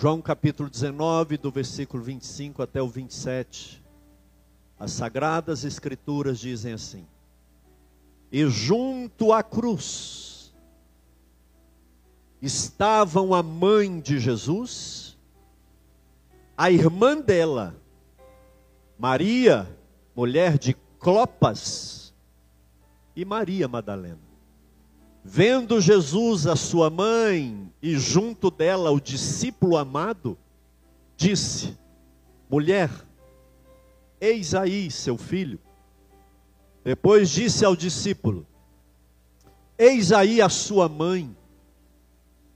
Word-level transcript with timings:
João 0.00 0.22
capítulo 0.22 0.70
19, 0.70 1.36
do 1.36 1.50
versículo 1.50 2.02
25 2.02 2.62
até 2.62 2.80
o 2.80 2.88
27. 2.88 3.84
As 4.78 4.92
sagradas 4.92 5.62
escrituras 5.62 6.40
dizem 6.40 6.72
assim: 6.72 7.06
E 8.32 8.46
junto 8.48 9.30
à 9.30 9.42
cruz 9.42 10.54
estavam 12.40 13.34
a 13.34 13.42
mãe 13.42 14.00
de 14.00 14.18
Jesus, 14.18 15.18
a 16.56 16.70
irmã 16.70 17.20
dela, 17.20 17.76
Maria, 18.98 19.68
mulher 20.16 20.56
de 20.56 20.72
Clopas, 20.98 22.14
e 23.14 23.22
Maria 23.22 23.68
Madalena. 23.68 24.29
Vendo 25.22 25.80
Jesus 25.80 26.46
a 26.46 26.56
sua 26.56 26.88
mãe 26.88 27.70
e 27.82 27.96
junto 27.98 28.50
dela 28.50 28.90
o 28.90 29.00
discípulo 29.00 29.76
amado, 29.76 30.36
disse: 31.16 31.76
Mulher, 32.48 32.90
eis 34.20 34.54
aí 34.54 34.90
seu 34.90 35.18
filho. 35.18 35.58
Depois 36.82 37.28
disse 37.28 37.64
ao 37.64 37.76
discípulo: 37.76 38.46
Eis 39.78 40.10
aí 40.10 40.40
a 40.40 40.48
sua 40.48 40.88
mãe. 40.88 41.36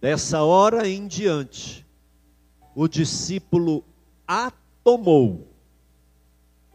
Dessa 0.01 0.43
hora 0.43 0.87
em 0.87 1.07
diante, 1.07 1.87
o 2.75 2.87
discípulo 2.87 3.83
a 4.29 4.53
tomou 4.83 5.49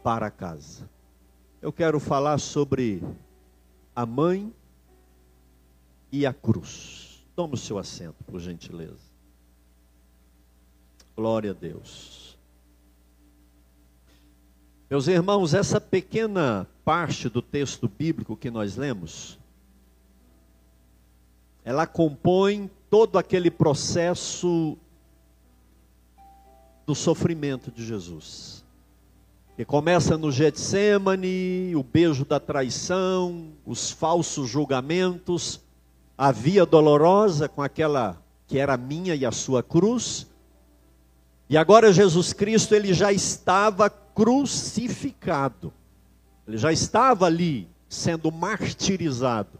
para 0.02 0.30
casa. 0.30 0.88
Eu 1.62 1.72
quero 1.72 2.00
falar 2.00 2.38
sobre 2.38 3.02
a 3.94 4.04
mãe 4.04 4.52
e 6.12 6.26
a 6.26 6.32
cruz. 6.32 7.24
Tome 7.34 7.54
o 7.54 7.58
seu 7.58 7.78
assento, 7.78 8.22
por 8.24 8.40
gentileza. 8.40 9.10
Glória 11.16 11.50
a 11.50 11.54
Deus. 11.54 12.36
Meus 14.88 15.06
irmãos, 15.06 15.54
essa 15.54 15.80
pequena 15.80 16.66
parte 16.84 17.28
do 17.28 17.40
texto 17.40 17.88
bíblico 17.88 18.36
que 18.36 18.50
nós 18.50 18.76
lemos, 18.76 19.38
ela 21.64 21.86
compõe 21.86 22.68
todo 22.88 23.16
aquele 23.16 23.50
processo 23.50 24.76
do 26.84 26.94
sofrimento 26.94 27.70
de 27.70 27.86
Jesus. 27.86 28.64
Que 29.56 29.64
começa 29.64 30.18
no 30.18 30.32
Getsemane, 30.32 31.76
o 31.76 31.82
beijo 31.84 32.24
da 32.24 32.40
traição, 32.40 33.52
os 33.64 33.92
falsos 33.92 34.48
julgamentos, 34.48 35.60
a 36.20 36.30
via 36.30 36.66
dolorosa 36.66 37.48
com 37.48 37.62
aquela 37.62 38.22
que 38.46 38.58
era 38.58 38.76
minha 38.76 39.14
e 39.14 39.24
a 39.24 39.32
sua 39.32 39.62
cruz. 39.62 40.26
E 41.48 41.56
agora 41.56 41.94
Jesus 41.94 42.34
Cristo, 42.34 42.74
ele 42.74 42.92
já 42.92 43.10
estava 43.10 43.88
crucificado. 43.88 45.72
Ele 46.46 46.58
já 46.58 46.70
estava 46.70 47.24
ali 47.24 47.66
sendo 47.88 48.30
martirizado, 48.30 49.58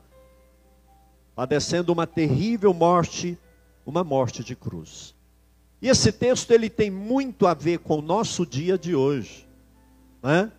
padecendo 1.35 1.95
uma 1.95 2.07
terrível 2.07 2.75
morte, 2.75 3.39
uma 3.87 4.05
morte 4.05 4.45
de 4.45 4.55
cruz. 4.55 5.15
E 5.81 5.89
esse 5.89 6.13
texto 6.13 6.51
ele 6.51 6.69
tem 6.69 6.91
muito 6.91 7.47
a 7.47 7.55
ver 7.55 7.79
com 7.79 8.01
o 8.01 8.03
nosso 8.03 8.45
dia 8.45 8.77
de 8.77 8.95
hoje, 8.95 9.49
né? 10.23 10.53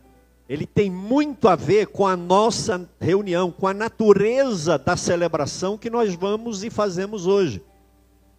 Ele 0.52 0.66
tem 0.66 0.92
muito 0.92 1.48
a 1.48 1.56
ver 1.56 1.88
com 1.88 2.06
a 2.06 2.18
nossa 2.18 2.86
reunião, 3.00 3.50
com 3.50 3.68
a 3.68 3.74
natureza 3.74 4.78
da 4.78 4.98
celebração 4.98 5.78
que 5.78 5.90
nós 5.90 6.14
vamos 6.14 6.62
e 6.62 6.70
fazemos 6.70 7.26
hoje. 7.26 7.64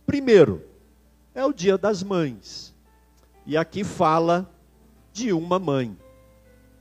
Primeiro, 0.04 0.62
é 1.34 1.42
o 1.42 1.54
Dia 1.54 1.78
das 1.78 2.02
Mães. 2.02 2.74
E 3.46 3.56
aqui 3.56 3.82
fala 3.82 4.46
de 5.10 5.32
uma 5.32 5.58
mãe. 5.58 5.96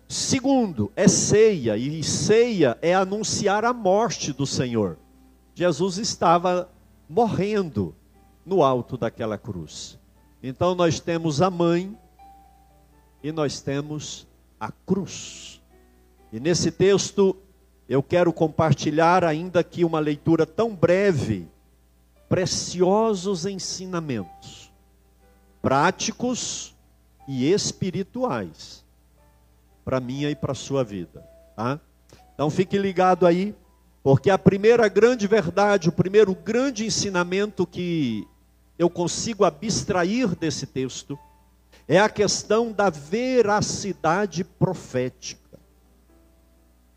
Segundo, 0.06 0.92
é 0.98 1.08
ceia, 1.08 1.78
e 1.78 2.04
ceia 2.04 2.78
é 2.82 2.94
anunciar 2.94 3.64
a 3.64 3.72
morte 3.72 4.34
do 4.34 4.46
Senhor. 4.46 4.98
Jesus 5.56 5.98
estava 5.98 6.70
morrendo 7.08 7.96
no 8.46 8.62
alto 8.62 8.98
daquela 8.98 9.38
cruz. 9.38 9.98
Então 10.44 10.76
nós 10.76 11.00
temos 11.00 11.42
a 11.42 11.50
mãe 11.50 11.98
e 13.24 13.32
nós 13.32 13.62
temos 13.62 14.28
a 14.62 14.72
cruz. 14.72 15.60
E 16.32 16.40
nesse 16.40 16.72
texto 16.72 17.36
eu 17.90 18.04
quero 18.04 18.32
compartilhar, 18.32 19.24
ainda 19.24 19.64
que 19.64 19.84
uma 19.84 20.00
leitura 20.00 20.46
tão 20.46 20.76
breve, 20.76 21.48
preciosos 22.30 23.48
ensinamentos, 23.48 24.72
práticos 25.62 26.76
e 27.28 27.52
espirituais, 27.52 28.86
para 29.84 30.00
minha 30.00 30.30
e 30.30 30.36
para 30.36 30.54
sua 30.54 30.84
vida. 30.84 31.28
Tá? 31.56 31.80
Então 32.36 32.50
fique 32.52 32.78
ligado 32.78 33.26
aí, 33.26 33.56
porque 34.04 34.30
a 34.30 34.38
primeira 34.38 34.88
grande 34.88 35.28
verdade, 35.28 35.90
o 35.90 35.92
primeiro 35.92 36.36
grande 36.36 36.86
ensinamento 36.86 37.66
que 37.66 38.28
eu 38.78 38.90
consigo 38.92 39.44
abstrair 39.44 40.36
desse 40.36 40.68
texto, 40.68 41.18
é 41.88 42.00
a 42.00 42.10
questão 42.10 42.72
da 42.72 42.90
veracidade 42.90 44.44
profética. 44.44 45.60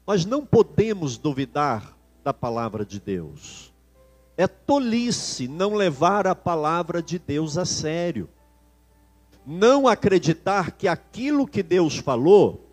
Nós 0.07 0.25
não 0.25 0.45
podemos 0.45 1.17
duvidar 1.17 1.97
da 2.23 2.35
palavra 2.35 2.85
de 2.85 3.01
Deus. 3.01 3.73
É 4.37 4.47
tolice 4.47 5.49
não 5.49 5.75
levar 5.75 6.27
a 6.27 6.35
palavra 6.35 7.03
de 7.03 7.19
Deus 7.19 7.57
a 7.57 7.65
sério. 7.65 8.29
Não 9.47 9.87
acreditar 9.87 10.73
que 10.73 10.89
aquilo 10.89 11.47
que 11.47 11.63
Deus 11.63 11.97
falou 11.97 12.69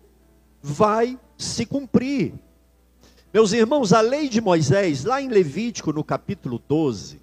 vai 0.60 1.18
se 1.38 1.64
cumprir. 1.64 2.34
Meus 3.32 3.52
irmãos, 3.52 3.94
a 3.94 4.02
lei 4.02 4.28
de 4.28 4.42
Moisés, 4.42 5.04
lá 5.04 5.22
em 5.22 5.28
Levítico, 5.28 5.92
no 5.92 6.04
capítulo 6.04 6.60
12, 6.68 7.21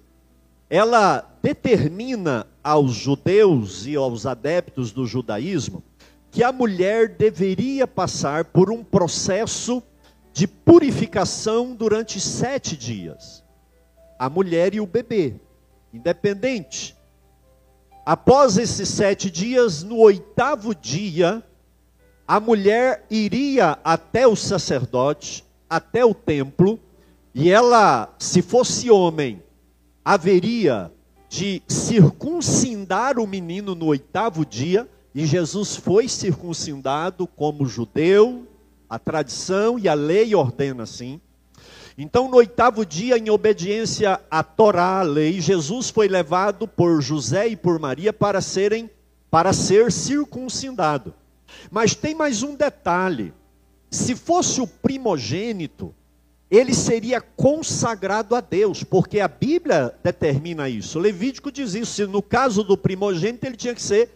ela 0.70 1.28
determina 1.42 2.46
aos 2.62 2.92
judeus 2.92 3.86
e 3.86 3.96
aos 3.96 4.24
adeptos 4.24 4.92
do 4.92 5.04
judaísmo 5.04 5.82
que 6.30 6.44
a 6.44 6.52
mulher 6.52 7.08
deveria 7.08 7.88
passar 7.88 8.44
por 8.44 8.70
um 8.70 8.84
processo 8.84 9.82
de 10.32 10.46
purificação 10.46 11.74
durante 11.74 12.20
sete 12.20 12.76
dias. 12.76 13.42
A 14.16 14.30
mulher 14.30 14.72
e 14.72 14.80
o 14.80 14.86
bebê, 14.86 15.34
independente. 15.92 16.96
Após 18.06 18.56
esses 18.56 18.88
sete 18.88 19.28
dias, 19.28 19.82
no 19.82 19.98
oitavo 19.98 20.72
dia, 20.72 21.42
a 22.28 22.38
mulher 22.38 23.04
iria 23.10 23.76
até 23.82 24.24
o 24.24 24.36
sacerdote, 24.36 25.44
até 25.68 26.04
o 26.04 26.14
templo, 26.14 26.78
e 27.34 27.50
ela, 27.50 28.14
se 28.20 28.40
fosse 28.40 28.88
homem, 28.88 29.42
haveria 30.12 30.90
de 31.28 31.62
circuncindar 31.68 33.20
o 33.20 33.28
menino 33.28 33.76
no 33.76 33.86
oitavo 33.86 34.44
dia, 34.44 34.88
e 35.14 35.24
Jesus 35.24 35.76
foi 35.76 36.08
circuncidado 36.08 37.28
como 37.28 37.64
judeu, 37.64 38.44
a 38.88 38.98
tradição 38.98 39.78
e 39.78 39.88
a 39.88 39.94
lei 39.94 40.34
ordena 40.34 40.82
assim. 40.82 41.20
Então, 41.96 42.28
no 42.28 42.38
oitavo 42.38 42.84
dia, 42.84 43.18
em 43.18 43.30
obediência 43.30 44.20
à 44.28 44.42
Torá, 44.42 44.98
a 44.98 45.02
lei, 45.02 45.40
Jesus 45.40 45.90
foi 45.90 46.08
levado 46.08 46.66
por 46.66 47.00
José 47.00 47.46
e 47.46 47.56
por 47.56 47.78
Maria 47.78 48.12
para 48.12 48.40
serem 48.40 48.90
para 49.30 49.52
ser 49.52 49.92
circuncidado. 49.92 51.14
Mas 51.70 51.94
tem 51.94 52.16
mais 52.16 52.42
um 52.42 52.56
detalhe: 52.56 53.32
se 53.88 54.16
fosse 54.16 54.60
o 54.60 54.66
primogênito, 54.66 55.94
ele 56.50 56.74
seria 56.74 57.20
consagrado 57.20 58.34
a 58.34 58.40
Deus, 58.40 58.82
porque 58.82 59.20
a 59.20 59.28
Bíblia 59.28 59.94
determina 60.02 60.68
isso. 60.68 60.98
Levítico 60.98 61.52
diz 61.52 61.74
isso. 61.74 62.08
No 62.08 62.20
caso 62.20 62.64
do 62.64 62.76
primogênito, 62.76 63.46
ele 63.46 63.56
tinha 63.56 63.74
que 63.74 63.82
ser 63.82 64.10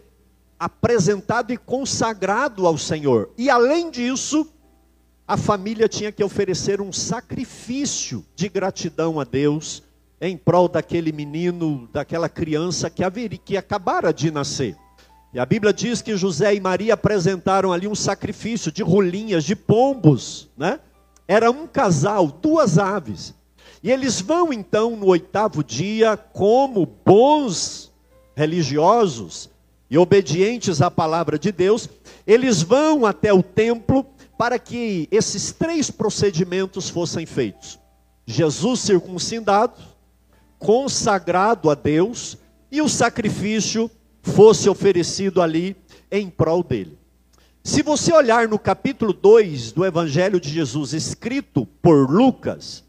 apresentado 0.58 1.52
e 1.52 1.56
consagrado 1.56 2.66
ao 2.66 2.76
Senhor. 2.76 3.30
E 3.38 3.48
além 3.48 3.88
disso, 3.88 4.48
a 5.28 5.36
família 5.36 5.88
tinha 5.88 6.10
que 6.10 6.24
oferecer 6.24 6.80
um 6.80 6.92
sacrifício 6.92 8.24
de 8.34 8.48
gratidão 8.48 9.20
a 9.20 9.24
Deus 9.24 9.82
em 10.20 10.36
prol 10.36 10.68
daquele 10.68 11.12
menino, 11.12 11.88
daquela 11.92 12.28
criança 12.28 12.90
que, 12.90 13.04
haveria, 13.04 13.38
que 13.38 13.56
acabara 13.56 14.12
de 14.12 14.30
nascer. 14.30 14.76
E 15.32 15.38
a 15.38 15.46
Bíblia 15.46 15.72
diz 15.72 16.02
que 16.02 16.16
José 16.16 16.54
e 16.54 16.60
Maria 16.60 16.94
apresentaram 16.94 17.72
ali 17.72 17.86
um 17.86 17.94
sacrifício 17.94 18.72
de 18.72 18.82
rolinhas, 18.82 19.44
de 19.44 19.54
pombos, 19.54 20.48
né? 20.56 20.80
Era 21.26 21.50
um 21.50 21.66
casal, 21.66 22.26
duas 22.28 22.78
aves. 22.78 23.34
E 23.82 23.90
eles 23.90 24.20
vão 24.20 24.52
então 24.52 24.96
no 24.96 25.06
oitavo 25.06 25.62
dia, 25.62 26.16
como 26.16 26.86
bons 26.86 27.92
religiosos 28.34 29.50
e 29.90 29.98
obedientes 29.98 30.82
à 30.82 30.90
palavra 30.90 31.38
de 31.38 31.52
Deus, 31.52 31.88
eles 32.26 32.62
vão 32.62 33.06
até 33.06 33.32
o 33.32 33.42
templo 33.42 34.06
para 34.36 34.58
que 34.58 35.08
esses 35.10 35.52
três 35.52 35.90
procedimentos 35.90 36.88
fossem 36.88 37.26
feitos: 37.26 37.78
Jesus 38.26 38.80
circuncidado, 38.80 39.80
consagrado 40.58 41.70
a 41.70 41.74
Deus 41.74 42.36
e 42.70 42.80
o 42.80 42.88
sacrifício 42.88 43.90
fosse 44.22 44.68
oferecido 44.68 45.40
ali 45.40 45.76
em 46.10 46.28
prol 46.28 46.62
dele. 46.62 46.98
Se 47.66 47.82
você 47.82 48.12
olhar 48.12 48.46
no 48.46 48.58
capítulo 48.58 49.14
2 49.14 49.72
do 49.72 49.86
Evangelho 49.86 50.38
de 50.38 50.50
Jesus, 50.50 50.92
escrito 50.92 51.64
por 51.80 52.10
Lucas, 52.10 52.84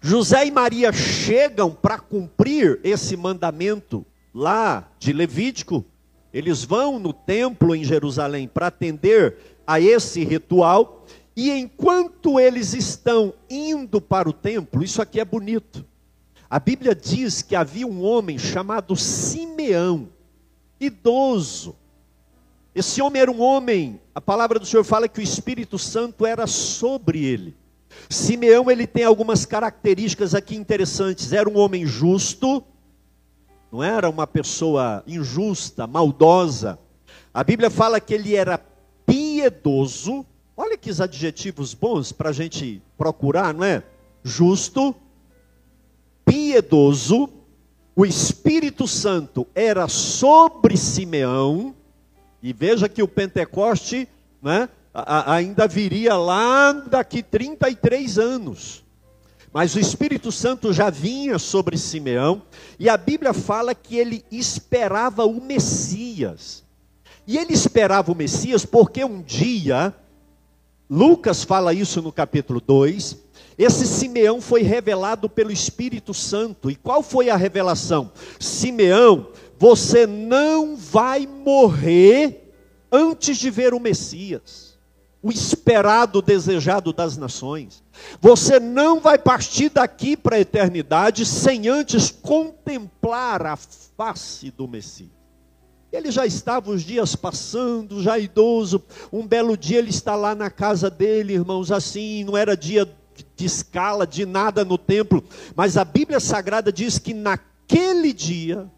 José 0.00 0.46
e 0.46 0.50
Maria 0.52 0.92
chegam 0.92 1.72
para 1.72 1.98
cumprir 1.98 2.78
esse 2.84 3.16
mandamento 3.16 4.06
lá 4.32 4.88
de 5.00 5.12
Levítico. 5.12 5.84
Eles 6.32 6.62
vão 6.62 7.00
no 7.00 7.12
templo 7.12 7.74
em 7.74 7.82
Jerusalém 7.82 8.46
para 8.46 8.68
atender 8.68 9.38
a 9.66 9.80
esse 9.80 10.22
ritual. 10.22 11.04
E 11.34 11.50
enquanto 11.50 12.38
eles 12.38 12.74
estão 12.74 13.34
indo 13.50 14.00
para 14.00 14.28
o 14.28 14.32
templo, 14.32 14.84
isso 14.84 15.02
aqui 15.02 15.18
é 15.18 15.24
bonito. 15.24 15.84
A 16.48 16.60
Bíblia 16.60 16.94
diz 16.94 17.42
que 17.42 17.56
havia 17.56 17.88
um 17.88 18.04
homem 18.04 18.38
chamado 18.38 18.94
Simeão, 18.94 20.10
idoso. 20.78 21.74
Esse 22.74 23.00
homem 23.00 23.22
era 23.22 23.30
um 23.30 23.40
homem, 23.40 24.00
a 24.14 24.20
palavra 24.20 24.58
do 24.58 24.66
Senhor 24.66 24.82
fala 24.82 25.08
que 25.08 25.20
o 25.20 25.22
Espírito 25.22 25.78
Santo 25.78 26.26
era 26.26 26.46
sobre 26.46 27.24
ele. 27.24 27.56
Simeão 28.08 28.68
ele 28.70 28.86
tem 28.86 29.04
algumas 29.04 29.46
características 29.46 30.34
aqui 30.34 30.56
interessantes. 30.56 31.32
Era 31.32 31.48
um 31.48 31.56
homem 31.56 31.86
justo, 31.86 32.64
não 33.70 33.82
era 33.82 34.10
uma 34.10 34.26
pessoa 34.26 35.04
injusta, 35.06 35.86
maldosa. 35.86 36.78
A 37.32 37.44
Bíblia 37.44 37.70
fala 37.70 38.00
que 38.00 38.14
ele 38.14 38.34
era 38.34 38.58
piedoso. 39.06 40.26
Olha 40.56 40.76
que 40.76 40.90
adjetivos 41.00 41.74
bons 41.74 42.12
para 42.12 42.30
a 42.30 42.32
gente 42.32 42.82
procurar, 42.96 43.54
não 43.54 43.64
é? 43.64 43.82
Justo, 44.22 44.94
piedoso. 46.24 47.28
O 47.96 48.04
Espírito 48.04 48.88
Santo 48.88 49.46
era 49.54 49.86
sobre 49.88 50.76
Simeão. 50.76 51.74
E 52.44 52.52
veja 52.52 52.90
que 52.90 53.02
o 53.02 53.08
Pentecoste, 53.08 54.06
né? 54.42 54.68
ainda 54.92 55.66
viria 55.66 56.14
lá 56.14 56.72
daqui 56.72 57.22
33 57.22 58.18
anos. 58.18 58.84
Mas 59.50 59.74
o 59.74 59.80
Espírito 59.80 60.30
Santo 60.30 60.70
já 60.70 60.90
vinha 60.90 61.38
sobre 61.38 61.78
Simeão, 61.78 62.42
e 62.78 62.86
a 62.86 62.98
Bíblia 62.98 63.32
fala 63.32 63.74
que 63.74 63.96
ele 63.96 64.22
esperava 64.30 65.24
o 65.24 65.40
Messias. 65.40 66.62
E 67.26 67.38
ele 67.38 67.54
esperava 67.54 68.12
o 68.12 68.14
Messias 68.14 68.66
porque 68.66 69.02
um 69.02 69.22
dia, 69.22 69.94
Lucas 70.90 71.44
fala 71.44 71.72
isso 71.72 72.02
no 72.02 72.12
capítulo 72.12 72.60
2, 72.60 73.24
esse 73.56 73.86
Simeão 73.86 74.40
foi 74.40 74.62
revelado 74.62 75.30
pelo 75.30 75.52
Espírito 75.52 76.12
Santo. 76.12 76.70
E 76.70 76.76
qual 76.76 77.02
foi 77.02 77.30
a 77.30 77.36
revelação? 77.36 78.12
Simeão, 78.38 79.28
você 79.58 80.06
não 80.06 80.76
vai 80.76 81.26
morrer 81.26 82.52
antes 82.90 83.36
de 83.36 83.50
ver 83.50 83.74
o 83.74 83.80
Messias 83.80 84.74
o 85.24 85.32
esperado, 85.32 86.20
desejado 86.20 86.92
das 86.92 87.16
nações. 87.16 87.82
Você 88.20 88.60
não 88.60 89.00
vai 89.00 89.16
partir 89.16 89.70
daqui 89.70 90.18
para 90.18 90.36
a 90.36 90.40
eternidade 90.40 91.24
sem 91.24 91.66
antes 91.66 92.10
contemplar 92.10 93.46
a 93.46 93.56
face 93.56 94.50
do 94.50 94.68
Messias. 94.68 95.08
Ele 95.90 96.10
já 96.10 96.26
estava 96.26 96.70
os 96.70 96.82
dias 96.82 97.16
passando, 97.16 98.02
já 98.02 98.18
idoso. 98.18 98.82
Um 99.10 99.26
belo 99.26 99.56
dia 99.56 99.78
ele 99.78 99.88
está 99.88 100.14
lá 100.14 100.34
na 100.34 100.50
casa 100.50 100.90
dele, 100.90 101.32
irmãos, 101.32 101.72
assim, 101.72 102.22
não 102.22 102.36
era 102.36 102.54
dia 102.54 102.86
de 103.34 103.46
escala, 103.46 104.06
de 104.06 104.26
nada 104.26 104.62
no 104.62 104.76
templo, 104.76 105.24
mas 105.56 105.78
a 105.78 105.86
Bíblia 105.86 106.20
Sagrada 106.20 106.70
diz 106.70 106.98
que 106.98 107.14
naquele 107.14 108.12
dia, 108.12 108.70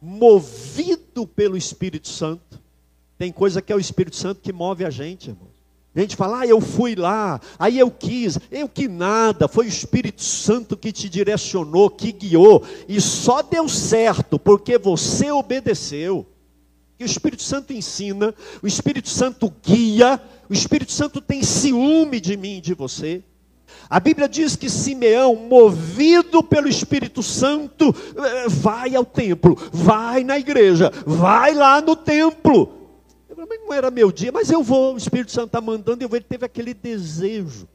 movido 0.00 1.26
pelo 1.26 1.56
Espírito 1.56 2.08
Santo, 2.08 2.60
tem 3.18 3.30
coisa 3.30 3.60
que 3.60 3.72
é 3.72 3.76
o 3.76 3.80
Espírito 3.80 4.16
Santo 4.16 4.40
que 4.40 4.52
move 4.52 4.84
a 4.84 4.90
gente, 4.90 5.30
irmão. 5.30 5.50
A 5.94 6.00
gente 6.00 6.14
fala, 6.14 6.40
ah, 6.40 6.46
eu 6.46 6.60
fui 6.60 6.94
lá, 6.94 7.40
aí 7.58 7.78
eu 7.78 7.90
quis, 7.90 8.38
eu 8.50 8.68
que 8.68 8.86
nada, 8.86 9.48
foi 9.48 9.66
o 9.66 9.68
Espírito 9.68 10.22
Santo 10.22 10.76
que 10.76 10.92
te 10.92 11.08
direcionou, 11.08 11.90
que 11.90 12.12
guiou, 12.12 12.64
e 12.88 13.00
só 13.00 13.42
deu 13.42 13.68
certo 13.68 14.38
porque 14.38 14.78
você 14.78 15.32
obedeceu. 15.32 16.24
E 16.98 17.02
o 17.02 17.06
Espírito 17.06 17.42
Santo 17.42 17.72
ensina, 17.72 18.32
o 18.62 18.66
Espírito 18.68 19.08
Santo 19.08 19.52
guia, 19.62 20.22
o 20.48 20.54
Espírito 20.54 20.92
Santo 20.92 21.20
tem 21.20 21.42
ciúme 21.42 22.20
de 22.20 22.36
mim 22.36 22.58
e 22.58 22.60
de 22.60 22.72
você. 22.72 23.24
A 23.90 23.98
Bíblia 23.98 24.28
diz 24.28 24.54
que 24.54 24.70
Simeão, 24.70 25.34
movido 25.34 26.42
pelo 26.42 26.68
Espírito 26.68 27.22
Santo, 27.22 27.92
eh, 28.16 28.48
vai 28.48 28.94
ao 28.94 29.04
templo, 29.04 29.58
vai 29.72 30.22
na 30.22 30.38
igreja, 30.38 30.92
vai 31.04 31.52
lá 31.54 31.80
no 31.80 31.96
templo 31.96 32.80
não 33.70 33.76
era 33.76 33.90
meu 33.90 34.10
dia, 34.10 34.32
mas 34.32 34.50
eu 34.50 34.64
vou, 34.64 34.94
o 34.94 34.96
Espírito 34.96 35.30
Santo 35.30 35.46
está 35.46 35.60
mandando, 35.60 36.02
eu 36.02 36.08
vou. 36.08 36.16
Ele 36.16 36.26
teve 36.28 36.44
aquele 36.44 36.74
desejo. 36.74 37.68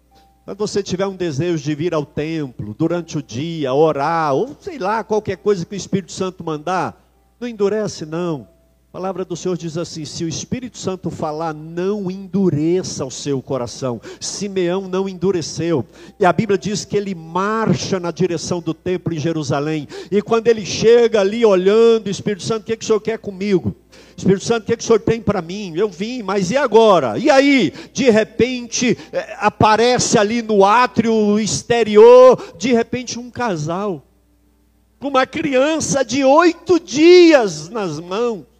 Quando 0.43 0.57
você 0.57 0.83
tiver 0.83 1.07
um 1.07 1.15
desejo 1.15 1.63
de 1.63 1.73
vir 1.73 1.93
ao 1.93 2.05
templo 2.05 2.75
durante 2.77 3.17
o 3.17 3.23
dia, 3.23 3.73
orar, 3.73 4.33
ou 4.33 4.55
sei 4.59 4.77
lá, 4.77 5.03
qualquer 5.03 5.37
coisa 5.37 5.65
que 5.65 5.73
o 5.73 5.77
Espírito 5.77 6.11
Santo 6.11 6.43
mandar, 6.43 7.01
não 7.39 7.47
endurece, 7.47 8.05
não. 8.05 8.47
A 8.95 8.97
palavra 8.97 9.25
do 9.25 9.35
Senhor 9.35 9.57
diz 9.57 9.77
assim: 9.77 10.05
se 10.05 10.23
o 10.23 10.27
Espírito 10.29 10.77
Santo 10.77 11.09
falar, 11.09 11.53
não 11.53 12.09
endureça 12.09 13.03
o 13.03 13.11
seu 13.11 13.41
coração. 13.41 13.99
Simeão 14.21 14.87
não 14.87 15.09
endureceu. 15.09 15.85
E 16.17 16.25
a 16.25 16.31
Bíblia 16.31 16.57
diz 16.57 16.85
que 16.85 16.95
ele 16.95 17.13
marcha 17.13 17.99
na 17.99 18.09
direção 18.09 18.61
do 18.61 18.73
templo 18.73 19.13
em 19.13 19.19
Jerusalém. 19.19 19.85
E 20.09 20.21
quando 20.21 20.47
ele 20.47 20.65
chega 20.65 21.19
ali 21.19 21.45
olhando, 21.45 22.09
Espírito 22.09 22.43
Santo, 22.43 22.61
o 22.61 22.65
que, 22.67 22.71
é 22.71 22.77
que 22.77 22.85
o 22.85 22.87
Senhor 22.87 23.01
quer 23.01 23.19
comigo? 23.19 23.75
Espírito 24.15 24.45
Santo, 24.45 24.63
o 24.63 24.65
que, 24.67 24.71
é 24.71 24.77
que 24.77 24.83
o 24.83 24.87
Senhor 24.87 25.01
tem 25.01 25.21
para 25.21 25.41
mim? 25.41 25.73
Eu 25.75 25.89
vim, 25.89 26.23
mas 26.23 26.49
e 26.49 26.55
agora? 26.55 27.17
E 27.17 27.29
aí? 27.29 27.73
De 27.91 28.09
repente, 28.09 28.97
é, 29.11 29.35
aparece 29.39 30.17
ali 30.17 30.41
no 30.41 30.63
átrio 30.63 31.37
exterior, 31.37 32.41
de 32.57 32.71
repente, 32.71 33.19
um 33.19 33.29
casal, 33.29 34.05
com 34.97 35.09
uma 35.09 35.25
criança 35.25 36.01
de 36.01 36.23
oito 36.23 36.79
dias 36.79 37.67
nas 37.67 37.99
mãos. 37.99 38.54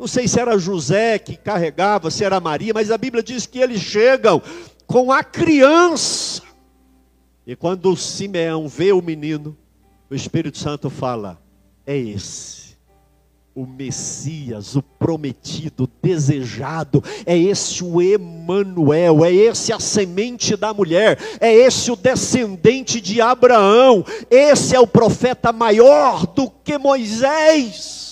Não 0.00 0.06
sei 0.06 0.26
se 0.26 0.40
era 0.40 0.56
José 0.56 1.18
que 1.18 1.36
carregava, 1.36 2.10
se 2.10 2.24
era 2.24 2.40
Maria, 2.40 2.72
mas 2.72 2.90
a 2.90 2.96
Bíblia 2.96 3.22
diz 3.22 3.44
que 3.44 3.58
eles 3.58 3.82
chegam 3.82 4.40
com 4.86 5.12
a 5.12 5.22
criança. 5.22 6.40
E 7.46 7.54
quando 7.54 7.92
o 7.92 7.96
Simeão 7.98 8.66
vê 8.66 8.92
o 8.92 9.02
menino, 9.02 9.54
o 10.08 10.14
Espírito 10.14 10.56
Santo 10.56 10.88
fala: 10.88 11.38
é 11.86 11.98
esse, 11.98 12.78
o 13.54 13.66
Messias, 13.66 14.74
o 14.74 14.80
prometido, 14.80 15.86
desejado, 16.02 17.04
é 17.26 17.36
esse 17.36 17.84
o 17.84 18.00
Emanuel, 18.00 19.22
é 19.22 19.30
esse 19.30 19.70
a 19.70 19.78
semente 19.78 20.56
da 20.56 20.72
mulher, 20.72 21.18
é 21.38 21.54
esse 21.54 21.90
o 21.90 21.96
descendente 21.96 23.02
de 23.02 23.20
Abraão, 23.20 24.02
esse 24.30 24.74
é 24.74 24.80
o 24.80 24.86
profeta 24.86 25.52
maior 25.52 26.26
do 26.26 26.48
que 26.48 26.78
Moisés. 26.78 28.09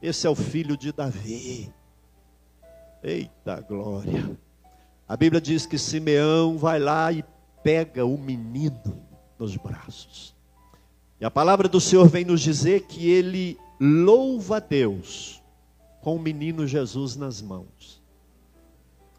Esse 0.00 0.26
é 0.26 0.30
o 0.30 0.34
filho 0.34 0.76
de 0.76 0.92
Davi. 0.92 1.72
Eita 3.02 3.60
glória. 3.60 4.38
A 5.08 5.16
Bíblia 5.16 5.40
diz 5.40 5.64
que 5.66 5.78
Simeão 5.78 6.58
vai 6.58 6.78
lá 6.78 7.12
e 7.12 7.24
pega 7.62 8.04
o 8.04 8.18
menino 8.18 9.02
nos 9.38 9.56
braços. 9.56 10.34
E 11.20 11.24
a 11.24 11.30
palavra 11.30 11.68
do 11.68 11.80
Senhor 11.80 12.08
vem 12.08 12.24
nos 12.24 12.40
dizer 12.40 12.82
que 12.82 13.08
ele 13.08 13.58
louva 13.80 14.56
a 14.56 14.60
Deus 14.60 15.42
com 16.02 16.16
o 16.16 16.20
menino 16.20 16.66
Jesus 16.66 17.16
nas 17.16 17.40
mãos. 17.40 18.02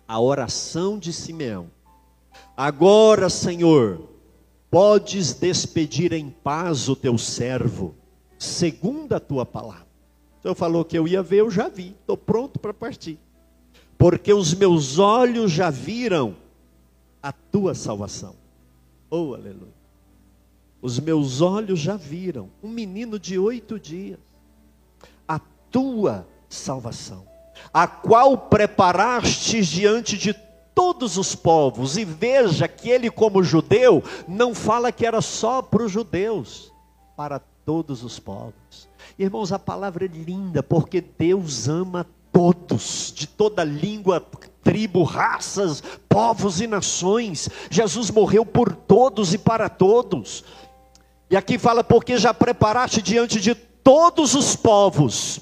A 0.07 0.19
oração 0.19 1.00
de 1.00 1.12
Simeão. 1.12 1.69
Agora, 2.55 3.29
Senhor, 3.29 4.07
podes 4.69 5.34
despedir 5.34 6.13
em 6.13 6.29
paz 6.29 6.88
o 6.88 6.96
teu 6.96 7.17
servo, 7.17 7.96
segundo 8.38 9.13
a 9.13 9.19
tua 9.19 9.46
palavra. 9.46 9.87
Senhor 10.47 10.55
falou 10.55 10.85
que 10.85 10.97
eu 10.97 11.05
ia 11.05 11.21
ver, 11.21 11.41
eu 11.41 11.51
já 11.51 11.67
vi, 11.67 11.93
estou 11.99 12.15
pronto 12.15 12.57
para 12.57 12.73
partir. 12.73 13.19
Porque 13.97 14.33
os 14.33 14.53
meus 14.53 14.97
olhos 14.97 15.51
já 15.51 15.69
viram 15.69 16.37
a 17.21 17.33
tua 17.33 17.75
salvação. 17.75 18.33
Oh, 19.09 19.33
aleluia. 19.33 19.75
Os 20.81 20.99
meus 20.99 21.41
olhos 21.41 21.79
já 21.79 21.97
viram 21.97 22.49
um 22.63 22.69
menino 22.69 23.19
de 23.19 23.37
oito 23.37 23.77
dias, 23.77 24.19
a 25.27 25.37
tua 25.69 26.25
salvação, 26.47 27.27
a 27.73 27.85
qual 27.85 28.37
preparaste 28.37 29.61
diante 29.63 30.17
de 30.17 30.33
todos 30.73 31.17
os 31.17 31.35
povos. 31.35 31.97
E 31.97 32.05
veja 32.05 32.69
que 32.69 32.89
ele, 32.89 33.11
como 33.11 33.43
judeu, 33.43 34.01
não 34.25 34.55
fala 34.55 34.93
que 34.93 35.05
era 35.05 35.19
só 35.19 35.61
para 35.61 35.83
os 35.83 35.91
judeus, 35.91 36.71
para 37.17 37.39
todos 37.65 38.01
os 38.01 38.17
povos. 38.17 38.87
Irmãos, 39.17 39.51
a 39.51 39.59
palavra 39.59 40.05
é 40.05 40.07
linda, 40.07 40.62
porque 40.62 41.01
Deus 41.01 41.67
ama 41.67 42.05
todos, 42.31 43.12
de 43.15 43.27
toda 43.27 43.63
língua, 43.63 44.19
tribo, 44.63 45.03
raças, 45.03 45.81
povos 46.07 46.62
e 46.62 46.67
nações. 46.67 47.50
Jesus 47.69 48.12
morreu 48.12 48.45
por 48.45 48.74
todos 48.74 49.33
e 49.33 49.38
para 49.38 49.69
todos. 49.69 50.43
E 51.29 51.36
aqui 51.36 51.57
fala, 51.57 51.83
porque 51.83 52.17
já 52.17 52.33
preparaste 52.33 53.01
diante 53.01 53.41
de 53.41 53.55
todos 53.55 54.36
os 54.36 54.55
povos 54.55 55.41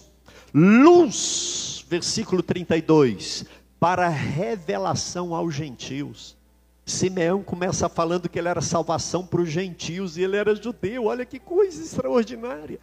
luz, 0.57 1.83
versículo 1.89 2.41
32, 2.41 3.43
para 3.77 4.07
revelação 4.07 5.35
aos 5.35 5.53
gentios. 5.53 6.37
Simeão 6.85 7.43
começa 7.43 7.89
falando 7.89 8.29
que 8.29 8.39
ele 8.39 8.47
era 8.47 8.61
salvação 8.61 9.25
para 9.25 9.41
os 9.41 9.49
gentios 9.49 10.15
e 10.15 10.21
ele 10.21 10.37
era 10.37 10.55
judeu. 10.55 11.05
Olha 11.05 11.25
que 11.25 11.39
coisa 11.39 11.83
extraordinária. 11.83 12.79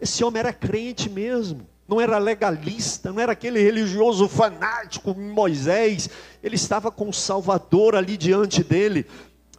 Esse 0.00 0.24
homem 0.24 0.40
era 0.40 0.52
crente 0.52 1.10
mesmo, 1.10 1.66
não 1.86 2.00
era 2.00 2.16
legalista, 2.16 3.12
não 3.12 3.20
era 3.20 3.32
aquele 3.32 3.60
religioso 3.60 4.28
fanático 4.28 5.14
Moisés. 5.14 6.08
Ele 6.42 6.54
estava 6.54 6.90
com 6.90 7.08
o 7.10 7.12
Salvador 7.12 7.94
ali 7.94 8.16
diante 8.16 8.64
dele. 8.64 9.04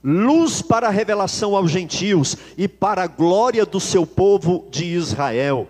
Luz 0.04 0.62
para 0.62 0.88
a 0.88 0.92
revelação 0.92 1.56
aos 1.56 1.70
gentios 1.70 2.36
e 2.58 2.68
para 2.68 3.04
a 3.04 3.08
glória 3.08 3.66
do 3.66 3.80
seu 3.80 4.08
povo 4.08 4.68
de 4.72 4.86
Israel. 4.86 5.68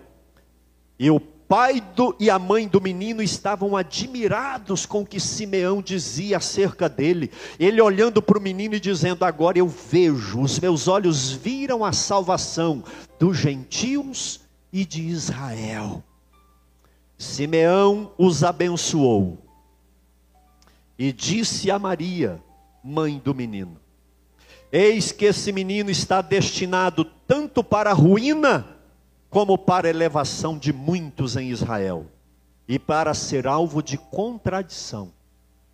E 0.98 1.10
o 1.10 1.20
pai 1.20 1.82
do, 1.94 2.16
e 2.18 2.30
a 2.30 2.38
mãe 2.38 2.66
do 2.66 2.80
menino 2.80 3.22
estavam 3.22 3.76
admirados 3.76 4.86
com 4.86 5.02
o 5.02 5.06
que 5.06 5.20
Simeão 5.20 5.82
dizia 5.82 6.38
acerca 6.38 6.88
dele. 6.88 7.30
Ele 7.60 7.78
olhando 7.78 8.22
para 8.22 8.38
o 8.38 8.40
menino 8.40 8.74
e 8.74 8.80
dizendo: 8.80 9.24
Agora 9.26 9.58
eu 9.58 9.68
vejo, 9.68 10.40
os 10.40 10.58
meus 10.58 10.88
olhos 10.88 11.30
viram 11.30 11.84
a 11.84 11.92
salvação 11.92 12.82
dos 13.18 13.36
gentios 13.36 14.41
e 14.72 14.84
de 14.84 15.02
Israel. 15.02 16.02
Simeão 17.18 18.12
os 18.16 18.42
abençoou 18.42 19.38
e 20.98 21.12
disse 21.12 21.70
a 21.70 21.78
Maria, 21.78 22.40
mãe 22.82 23.18
do 23.18 23.34
menino: 23.34 23.76
Eis 24.70 25.12
que 25.12 25.24
esse 25.24 25.52
menino 25.52 25.90
está 25.90 26.22
destinado 26.22 27.04
tanto 27.26 27.62
para 27.64 27.90
a 27.90 27.94
ruína, 27.94 28.66
como 29.28 29.58
para 29.58 29.88
a 29.88 29.90
elevação 29.90 30.56
de 30.56 30.72
muitos 30.72 31.36
em 31.36 31.50
Israel, 31.50 32.06
e 32.68 32.78
para 32.78 33.14
ser 33.14 33.46
alvo 33.46 33.82
de 33.82 33.98
contradição. 33.98 35.12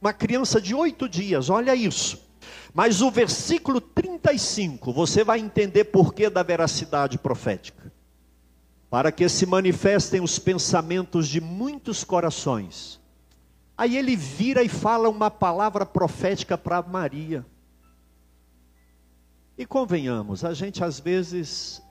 Uma 0.01 0.13
criança 0.13 0.61
de 0.61 0.75
oito 0.75 1.09
dias, 1.09 1.51
olha 1.51 1.75
isso. 1.75 2.27
Mas 2.73 3.03
o 3.03 3.11
versículo 3.11 3.81
35, 3.81 4.93
você 4.93 5.25
vai 5.25 5.41
entender 5.41 5.85
por 5.85 6.15
que 6.15 6.31
da 6.31 6.43
veracidade 6.43 7.19
profética. 7.19 7.88
Para 8.91 9.13
que 9.13 9.29
se 9.29 9.45
manifestem 9.45 10.21
os 10.21 10.39
pensamentos 10.39 11.29
de 11.29 11.41
muitos 11.41 12.05
corações. 12.05 12.99
Aí 13.77 13.97
ele 13.97 14.17
vira 14.17 14.63
e 14.63 14.69
fala 14.69 15.09
uma 15.09 15.31
palavra 15.31 15.87
profética 15.87 16.59
para 16.59 16.83
Maria. 16.83 17.45
E 19.57 19.67
convenhamos, 19.67 20.45
a 20.45 20.55
gente 20.55 20.83
às 20.83 20.99
vezes 20.99 21.83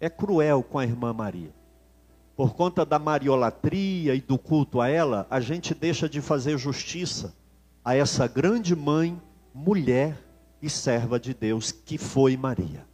é 0.00 0.08
cruel 0.08 0.62
com 0.62 0.78
a 0.78 0.84
irmã 0.84 1.12
Maria. 1.12 1.52
Por 2.36 2.54
conta 2.54 2.84
da 2.84 2.98
mariolatria 2.98 4.14
e 4.14 4.20
do 4.20 4.38
culto 4.38 4.80
a 4.80 4.88
ela, 4.88 5.26
a 5.28 5.38
gente 5.38 5.74
deixa 5.74 6.08
de 6.08 6.20
fazer 6.20 6.56
justiça 6.56 7.34
a 7.84 7.94
essa 7.94 8.26
grande 8.26 8.74
mãe, 8.74 9.20
mulher 9.54 10.18
e 10.62 10.70
serva 10.70 11.18
de 11.18 11.34
Deus 11.34 11.72
que 11.72 11.98
foi 11.98 12.36
Maria. 12.36 12.86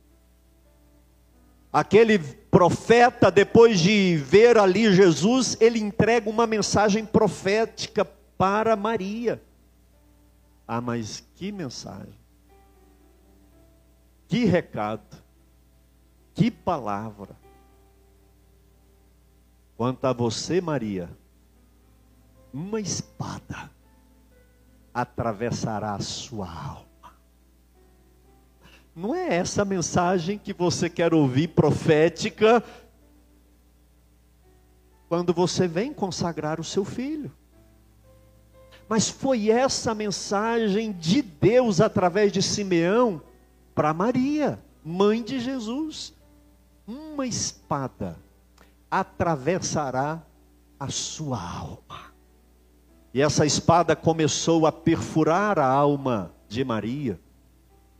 Aquele 1.78 2.18
profeta, 2.18 3.30
depois 3.30 3.78
de 3.78 4.16
ver 4.16 4.58
ali 4.58 4.92
Jesus, 4.92 5.56
ele 5.60 5.78
entrega 5.78 6.28
uma 6.28 6.44
mensagem 6.44 7.06
profética 7.06 8.04
para 8.04 8.74
Maria. 8.74 9.40
Ah, 10.66 10.80
mas 10.80 11.22
que 11.36 11.52
mensagem! 11.52 12.18
Que 14.26 14.44
recado, 14.44 15.22
que 16.34 16.50
palavra. 16.50 17.36
Quanto 19.76 20.04
a 20.04 20.12
você, 20.12 20.60
Maria, 20.60 21.08
uma 22.52 22.80
espada 22.80 23.70
atravessará 24.92 25.94
a 25.94 26.00
sua 26.00 26.50
alma. 26.50 26.87
Não 28.98 29.14
é 29.14 29.36
essa 29.36 29.64
mensagem 29.64 30.36
que 30.36 30.52
você 30.52 30.90
quer 30.90 31.14
ouvir 31.14 31.46
profética 31.46 32.64
quando 35.08 35.32
você 35.32 35.68
vem 35.68 35.94
consagrar 35.94 36.58
o 36.58 36.64
seu 36.64 36.84
filho. 36.84 37.30
Mas 38.88 39.08
foi 39.08 39.50
essa 39.50 39.94
mensagem 39.94 40.90
de 40.90 41.22
Deus 41.22 41.80
através 41.80 42.32
de 42.32 42.42
Simeão 42.42 43.22
para 43.72 43.94
Maria, 43.94 44.58
mãe 44.84 45.22
de 45.22 45.38
Jesus. 45.38 46.12
Uma 46.84 47.24
espada 47.24 48.16
atravessará 48.90 50.20
a 50.80 50.88
sua 50.88 51.40
alma. 51.40 52.12
E 53.14 53.22
essa 53.22 53.46
espada 53.46 53.94
começou 53.94 54.66
a 54.66 54.72
perfurar 54.72 55.56
a 55.56 55.68
alma 55.68 56.32
de 56.48 56.64
Maria. 56.64 57.20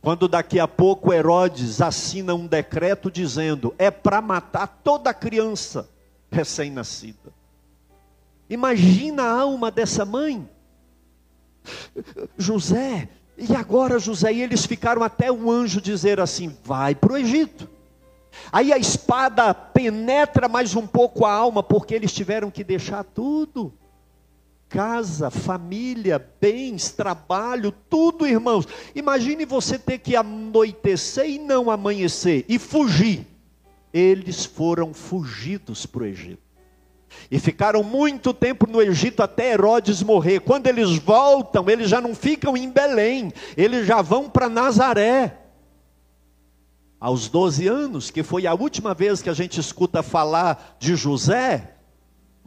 Quando 0.01 0.27
daqui 0.27 0.59
a 0.59 0.67
pouco 0.67 1.11
Herodes 1.11 1.81
assina 1.81 2.33
um 2.33 2.47
decreto 2.47 3.11
dizendo: 3.11 3.73
é 3.77 3.91
para 3.91 4.21
matar 4.21 4.67
toda 4.83 5.13
criança 5.13 5.89
recém-nascida. 6.31 7.33
Imagina 8.49 9.23
a 9.23 9.41
alma 9.41 9.69
dessa 9.69 10.05
mãe. 10.05 10.47
José, 12.37 13.09
e 13.37 13.55
agora, 13.55 13.99
José, 13.99 14.33
e 14.33 14.41
eles 14.41 14.65
ficaram 14.65 15.03
até 15.03 15.31
um 15.31 15.51
anjo 15.51 15.81
dizer 15.81 16.19
assim: 16.19 16.55
vai 16.63 16.95
para 16.95 17.13
o 17.13 17.17
Egito. 17.17 17.69
Aí 18.51 18.71
a 18.71 18.77
espada 18.77 19.53
penetra 19.53 20.47
mais 20.47 20.75
um 20.75 20.87
pouco 20.87 21.25
a 21.25 21.31
alma, 21.31 21.61
porque 21.61 21.93
eles 21.93 22.13
tiveram 22.13 22.49
que 22.49 22.63
deixar 22.63 23.03
tudo: 23.03 23.73
casa, 24.69 25.31
família, 25.31 26.23
bens, 26.39 26.91
trabalho, 26.91 27.73
tudo, 27.89 28.27
irmãos. 28.27 28.67
Imagine 28.95 29.43
você 29.43 29.79
ter 29.79 29.97
que 29.97 30.15
anoitecer 30.15 31.27
e 31.27 31.39
não 31.39 31.71
amanhecer 31.71 32.45
e 32.47 32.59
fugir. 32.59 33.25
Eles 33.91 34.45
foram 34.45 34.93
fugidos 34.93 35.87
para 35.87 36.03
o 36.03 36.05
Egito. 36.05 36.49
E 37.31 37.39
ficaram 37.39 37.81
muito 37.81 38.31
tempo 38.31 38.69
no 38.69 38.79
Egito 38.79 39.23
até 39.23 39.53
Herodes 39.53 40.03
morrer. 40.03 40.39
Quando 40.41 40.67
eles 40.67 40.97
voltam, 40.97 41.67
eles 41.67 41.89
já 41.89 41.99
não 41.99 42.13
ficam 42.13 42.55
em 42.55 42.69
Belém, 42.69 43.33
eles 43.57 43.87
já 43.87 44.01
vão 44.03 44.29
para 44.29 44.47
Nazaré. 44.47 45.35
Aos 46.99 47.27
12 47.27 47.67
anos, 47.67 48.11
que 48.11 48.21
foi 48.21 48.45
a 48.45 48.53
última 48.53 48.93
vez 48.93 49.21
que 49.21 49.29
a 49.29 49.33
gente 49.33 49.59
escuta 49.59 50.03
falar 50.03 50.77
de 50.79 50.95
José, 50.95 51.75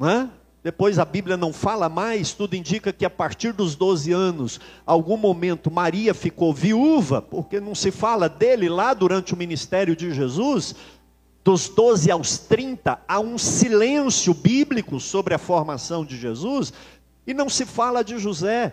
é? 0.00 0.41
Depois 0.62 0.98
a 0.98 1.04
Bíblia 1.04 1.36
não 1.36 1.52
fala 1.52 1.88
mais, 1.88 2.32
tudo 2.32 2.54
indica 2.54 2.92
que 2.92 3.04
a 3.04 3.10
partir 3.10 3.52
dos 3.52 3.74
12 3.74 4.12
anos, 4.12 4.60
algum 4.86 5.16
momento 5.16 5.72
Maria 5.72 6.14
ficou 6.14 6.54
viúva, 6.54 7.20
porque 7.20 7.58
não 7.58 7.74
se 7.74 7.90
fala 7.90 8.28
dele 8.28 8.68
lá 8.68 8.94
durante 8.94 9.34
o 9.34 9.36
ministério 9.36 9.96
de 9.96 10.14
Jesus, 10.14 10.76
dos 11.42 11.68
12 11.68 12.12
aos 12.12 12.38
30, 12.38 13.00
há 13.08 13.18
um 13.18 13.36
silêncio 13.36 14.32
bíblico 14.32 15.00
sobre 15.00 15.34
a 15.34 15.38
formação 15.38 16.04
de 16.04 16.16
Jesus, 16.16 16.72
e 17.26 17.34
não 17.34 17.48
se 17.48 17.66
fala 17.66 18.04
de 18.04 18.16
José. 18.18 18.72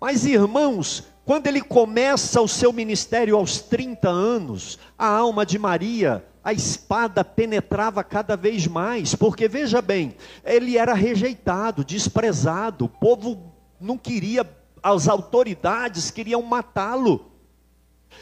Mas, 0.00 0.24
irmãos, 0.24 1.04
quando 1.26 1.46
ele 1.46 1.60
começa 1.60 2.40
o 2.40 2.48
seu 2.48 2.72
ministério 2.72 3.36
aos 3.36 3.60
30 3.60 4.08
anos, 4.08 4.78
a 4.98 5.08
alma 5.08 5.44
de 5.44 5.58
Maria, 5.58 6.24
a 6.44 6.52
espada 6.52 7.24
penetrava 7.24 8.04
cada 8.04 8.36
vez 8.36 8.66
mais, 8.66 9.14
porque 9.14 9.48
veja 9.48 9.80
bem, 9.80 10.14
ele 10.44 10.76
era 10.76 10.92
rejeitado, 10.92 11.82
desprezado, 11.82 12.84
o 12.84 12.88
povo 12.88 13.54
não 13.80 13.96
queria, 13.96 14.46
as 14.82 15.08
autoridades 15.08 16.10
queriam 16.10 16.42
matá-lo. 16.42 17.32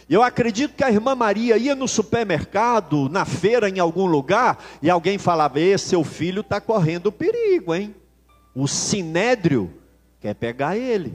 Eu 0.08 0.22
acredito 0.22 0.74
que 0.74 0.84
a 0.84 0.90
irmã 0.90 1.14
Maria 1.14 1.56
ia 1.56 1.74
no 1.74 1.88
supermercado, 1.88 3.08
na 3.08 3.24
feira, 3.24 3.68
em 3.68 3.78
algum 3.78 4.06
lugar, 4.06 4.62
e 4.80 4.88
alguém 4.88 5.18
falava: 5.18 5.60
Esse 5.60 5.90
seu 5.90 6.02
filho 6.02 6.40
está 6.40 6.60
correndo 6.60 7.12
perigo, 7.12 7.74
hein? 7.74 7.94
O 8.54 8.66
sinédrio 8.66 9.74
quer 10.20 10.34
pegar 10.34 10.76
ele. 10.76 11.14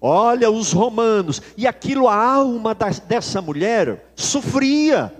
Olha 0.00 0.50
os 0.50 0.72
romanos, 0.72 1.42
e 1.56 1.66
aquilo, 1.66 2.08
a 2.08 2.14
alma 2.14 2.74
dessa 2.74 3.42
mulher 3.42 4.12
sofria, 4.14 5.12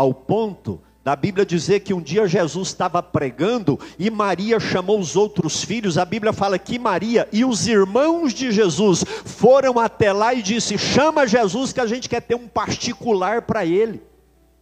ao 0.00 0.14
ponto 0.14 0.80
da 1.04 1.14
Bíblia 1.14 1.44
dizer 1.44 1.80
que 1.80 1.92
um 1.92 2.00
dia 2.00 2.26
Jesus 2.26 2.68
estava 2.68 3.02
pregando 3.02 3.78
e 3.98 4.08
Maria 4.08 4.58
chamou 4.58 4.98
os 4.98 5.14
outros 5.14 5.62
filhos. 5.62 5.98
A 5.98 6.06
Bíblia 6.06 6.32
fala 6.32 6.58
que 6.58 6.78
Maria 6.78 7.28
e 7.30 7.44
os 7.44 7.66
irmãos 7.66 8.32
de 8.32 8.50
Jesus 8.50 9.04
foram 9.26 9.78
até 9.78 10.10
lá 10.10 10.32
e 10.32 10.40
disse: 10.40 10.78
"Chama 10.78 11.26
Jesus 11.26 11.74
que 11.74 11.80
a 11.82 11.86
gente 11.86 12.08
quer 12.08 12.22
ter 12.22 12.34
um 12.34 12.48
particular 12.48 13.42
para 13.42 13.66
ele, 13.66 14.02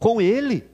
com 0.00 0.20
ele". 0.20 0.68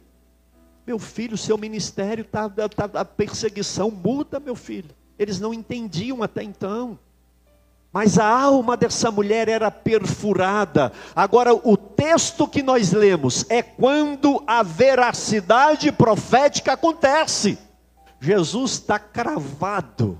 Meu 0.86 0.98
filho, 0.98 1.36
seu 1.36 1.58
ministério 1.58 2.22
está 2.22 2.48
tá, 2.48 2.88
a 2.94 3.04
perseguição 3.04 3.90
muda, 3.90 4.40
meu 4.40 4.56
filho. 4.56 4.88
Eles 5.18 5.38
não 5.38 5.52
entendiam 5.52 6.22
até 6.22 6.42
então. 6.42 6.98
Mas 7.94 8.18
a 8.18 8.26
alma 8.26 8.76
dessa 8.76 9.08
mulher 9.08 9.48
era 9.48 9.70
perfurada. 9.70 10.90
Agora, 11.14 11.54
o 11.54 11.76
texto 11.76 12.48
que 12.48 12.60
nós 12.60 12.90
lemos 12.90 13.46
é 13.48 13.62
quando 13.62 14.42
a 14.48 14.64
veracidade 14.64 15.92
profética 15.92 16.72
acontece. 16.72 17.56
Jesus 18.18 18.72
está 18.72 18.98
cravado 18.98 20.18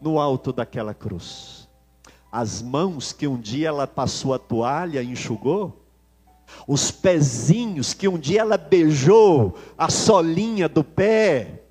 no 0.00 0.20
alto 0.20 0.52
daquela 0.52 0.94
cruz. 0.94 1.68
As 2.30 2.62
mãos 2.62 3.12
que 3.12 3.26
um 3.26 3.40
dia 3.40 3.66
ela 3.66 3.88
passou 3.88 4.32
a 4.32 4.38
toalha 4.38 5.02
e 5.02 5.10
enxugou, 5.10 5.84
os 6.64 6.92
pezinhos 6.92 7.92
que 7.92 8.06
um 8.06 8.16
dia 8.16 8.42
ela 8.42 8.56
beijou 8.56 9.58
a 9.76 9.90
solinha 9.90 10.68
do 10.68 10.84
pé, 10.84 11.64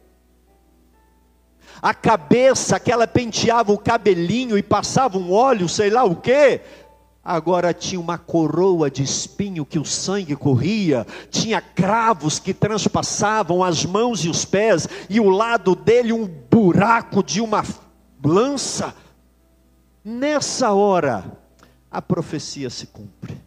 a 1.82 1.94
cabeça 1.94 2.80
que 2.80 2.92
ela 2.92 3.08
penteava 3.08 3.72
o 3.72 3.78
cabelinho 3.78 4.58
e 4.58 4.64
passava 4.64 5.18
um 5.18 5.32
óleo, 5.32 5.70
sei 5.70 5.90
lá 5.90 6.04
o 6.04 6.16
quê, 6.16 6.62
agora 7.24 7.74
tinha 7.74 8.00
uma 8.00 8.18
coroa 8.18 8.90
de 8.90 9.04
espinho 9.04 9.66
que 9.66 9.78
o 9.78 9.86
sangue 9.86 10.36
corria, 10.36 11.06
tinha 11.30 11.62
cravos 11.62 12.40
que 12.40 12.54
transpassavam 12.54 13.64
as 13.64 13.86
mãos 13.86 14.24
e 14.24 14.30
os 14.30 14.46
pés, 14.46 14.88
e 15.10 15.20
o 15.20 15.30
lado 15.30 15.76
dele 15.76 16.14
um 16.14 16.26
buraco 16.26 17.22
de 17.22 17.42
uma 17.42 17.64
lança. 18.24 18.96
Nessa 20.04 20.72
hora, 20.72 21.38
a 21.92 22.02
profecia 22.02 22.70
se 22.70 22.88
cumpre. 22.88 23.38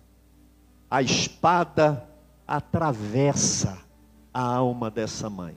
A 0.90 1.00
espada 1.00 2.06
atravessa 2.46 3.78
a 4.34 4.42
alma 4.42 4.90
dessa 4.90 5.30
mãe, 5.30 5.56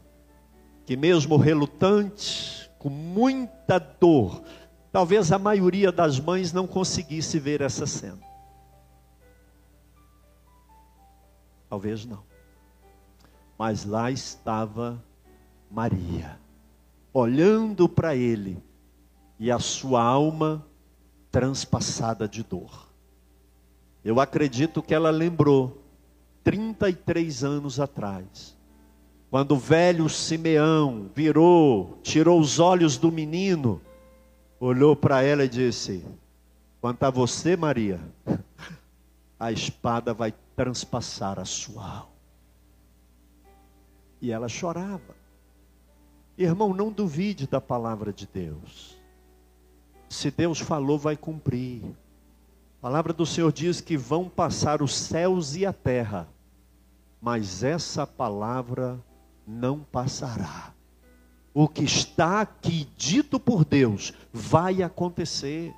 que 0.86 0.96
mesmo 0.98 1.38
relutante, 1.38 2.70
com 2.78 2.90
muita 2.90 3.80
dor, 3.80 4.44
Talvez 4.94 5.32
a 5.32 5.40
maioria 5.40 5.92
das 5.92 6.20
mães 6.20 6.54
não 6.54 6.68
conseguisse 6.68 7.40
ver 7.40 7.62
essa 7.62 7.88
cena. 7.88 8.22
Talvez 11.68 12.06
não. 12.06 12.24
Mas 13.58 13.86
lá 13.86 14.12
estava 14.12 15.04
Maria, 15.72 16.40
olhando 17.12 17.90
para 17.90 18.16
ele, 18.16 18.63
e 19.40 19.50
a 19.50 19.58
sua 19.58 20.04
alma 20.04 20.63
transpassada 21.32 22.28
de 22.28 22.44
dor. 22.44 22.88
Eu 24.06 24.20
acredito 24.20 24.84
que 24.84 24.94
ela 24.94 25.10
lembrou, 25.10 25.82
33 26.44 27.44
anos 27.44 27.80
atrás, 27.80 28.52
quando 29.34 29.54
o 29.54 29.58
velho 29.58 30.08
Simeão 30.08 31.10
virou, 31.16 31.98
tirou 32.04 32.40
os 32.40 32.60
olhos 32.60 33.00
do 33.00 33.12
menino, 33.12 33.82
olhou 34.60 34.96
para 34.96 35.24
ela 35.24 35.44
e 35.44 35.50
disse: 35.50 36.06
Quanto 36.80 37.02
a 37.02 37.10
você, 37.10 37.58
Maria, 37.58 38.00
a 39.40 39.52
espada 39.52 40.13
vai 40.13 40.36
transpassar 40.56 41.40
a 41.40 41.46
sua 41.46 41.84
alma. 41.84 42.13
E 44.22 44.32
ela 44.32 44.48
chorava. 44.48 45.16
Irmão, 46.38 46.72
não 46.72 46.92
duvide 46.92 47.48
da 47.48 47.60
palavra 47.60 48.13
de 48.13 48.28
Deus. 48.28 49.02
Se 50.10 50.30
Deus 50.30 50.60
falou, 50.60 51.00
vai 51.00 51.18
cumprir. 51.18 51.84
A 52.78 52.82
palavra 52.84 53.12
do 53.12 53.25
Senhor 53.25 53.52
diz 53.52 53.82
que 53.82 53.98
vão 53.98 54.30
passar 54.30 54.84
os 54.84 54.96
céus 54.96 55.56
e 55.56 55.66
a 55.66 55.74
terra, 55.74 56.28
mas 57.20 57.63
essa 57.63 58.06
palavra 58.06 59.04
não 59.47 59.79
passará 59.79 60.73
o 61.53 61.67
que 61.67 61.83
está 61.83 62.41
aqui 62.41 62.88
dito 62.97 63.39
por 63.39 63.63
Deus 63.63 64.12
vai 64.32 64.82
acontecer. 64.82 65.73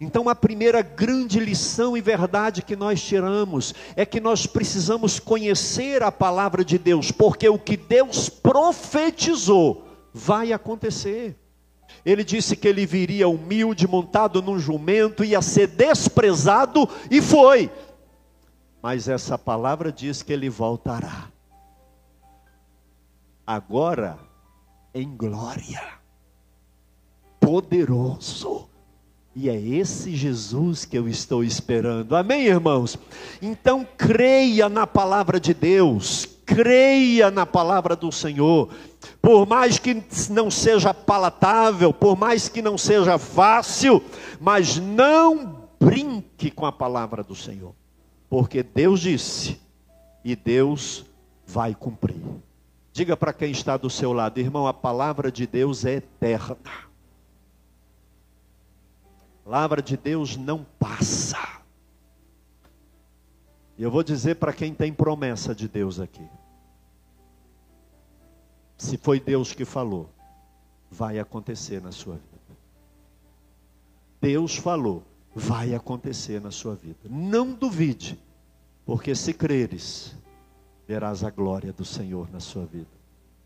Então, 0.00 0.28
a 0.28 0.34
primeira 0.34 0.80
grande 0.80 1.38
lição 1.38 1.96
e 1.96 2.00
verdade 2.00 2.62
que 2.62 2.74
nós 2.74 3.00
tiramos 3.02 3.74
é 3.94 4.06
que 4.06 4.20
nós 4.20 4.46
precisamos 4.46 5.20
conhecer 5.20 6.02
a 6.02 6.10
palavra 6.10 6.64
de 6.64 6.78
Deus, 6.78 7.12
porque 7.12 7.48
o 7.48 7.58
que 7.58 7.76
Deus 7.76 8.28
profetizou 8.28 9.84
vai 10.12 10.52
acontecer. 10.52 11.36
Ele 12.04 12.24
disse 12.24 12.56
que 12.56 12.66
ele 12.66 12.86
viria 12.86 13.28
humilde, 13.28 13.86
montado 13.86 14.40
num 14.40 14.58
jumento, 14.58 15.24
ia 15.24 15.42
ser 15.42 15.68
desprezado, 15.68 16.88
e 17.10 17.20
foi. 17.20 17.70
Mas 18.82 19.08
essa 19.08 19.36
palavra 19.36 19.92
diz 19.92 20.22
que 20.22 20.32
ele 20.32 20.48
voltará. 20.48 21.28
Agora, 23.46 24.18
em 24.92 25.16
glória, 25.16 25.82
poderoso. 27.38 28.68
E 29.36 29.48
é 29.50 29.60
esse 29.60 30.16
Jesus 30.16 30.84
que 30.84 30.98
eu 30.98 31.06
estou 31.06 31.44
esperando. 31.44 32.16
Amém, 32.16 32.46
irmãos? 32.46 32.98
Então 33.40 33.86
creia 33.96 34.68
na 34.68 34.86
palavra 34.86 35.38
de 35.38 35.52
Deus, 35.52 36.26
creia 36.44 37.30
na 37.30 37.44
palavra 37.44 37.94
do 37.94 38.10
Senhor. 38.10 38.70
Por 39.20 39.46
mais 39.46 39.78
que 39.78 40.02
não 40.30 40.50
seja 40.50 40.92
palatável, 40.94 41.92
por 41.92 42.16
mais 42.16 42.48
que 42.48 42.62
não 42.62 42.76
seja 42.78 43.18
fácil, 43.18 44.02
mas 44.40 44.78
não 44.78 45.68
brinque 45.78 46.50
com 46.50 46.64
a 46.64 46.72
palavra 46.72 47.22
do 47.22 47.34
Senhor. 47.34 47.74
Porque 48.28 48.62
Deus 48.62 49.00
disse 49.00 49.60
e 50.24 50.34
Deus 50.34 51.04
vai 51.46 51.74
cumprir. 51.74 52.16
Diga 52.96 53.14
para 53.14 53.30
quem 53.30 53.50
está 53.50 53.76
do 53.76 53.90
seu 53.90 54.10
lado, 54.14 54.40
irmão, 54.40 54.66
a 54.66 54.72
palavra 54.72 55.30
de 55.30 55.46
Deus 55.46 55.84
é 55.84 55.96
eterna. 55.96 56.56
A 59.04 59.44
palavra 59.44 59.82
de 59.82 59.98
Deus 59.98 60.34
não 60.34 60.64
passa. 60.78 61.36
E 63.76 63.82
eu 63.82 63.90
vou 63.90 64.02
dizer 64.02 64.36
para 64.36 64.50
quem 64.50 64.72
tem 64.72 64.94
promessa 64.94 65.54
de 65.54 65.68
Deus 65.68 66.00
aqui. 66.00 66.26
Se 68.78 68.96
foi 68.96 69.20
Deus 69.20 69.52
que 69.52 69.66
falou, 69.66 70.08
vai 70.90 71.18
acontecer 71.18 71.82
na 71.82 71.92
sua 71.92 72.14
vida. 72.14 72.56
Deus 74.22 74.56
falou, 74.56 75.02
vai 75.34 75.74
acontecer 75.74 76.40
na 76.40 76.50
sua 76.50 76.74
vida. 76.74 77.00
Não 77.04 77.52
duvide, 77.52 78.18
porque 78.86 79.14
se 79.14 79.34
creres, 79.34 80.16
verás 80.86 81.24
a 81.24 81.30
glória 81.30 81.72
do 81.72 81.84
Senhor 81.84 82.30
na 82.30 82.40
sua 82.40 82.64
vida. 82.64 82.86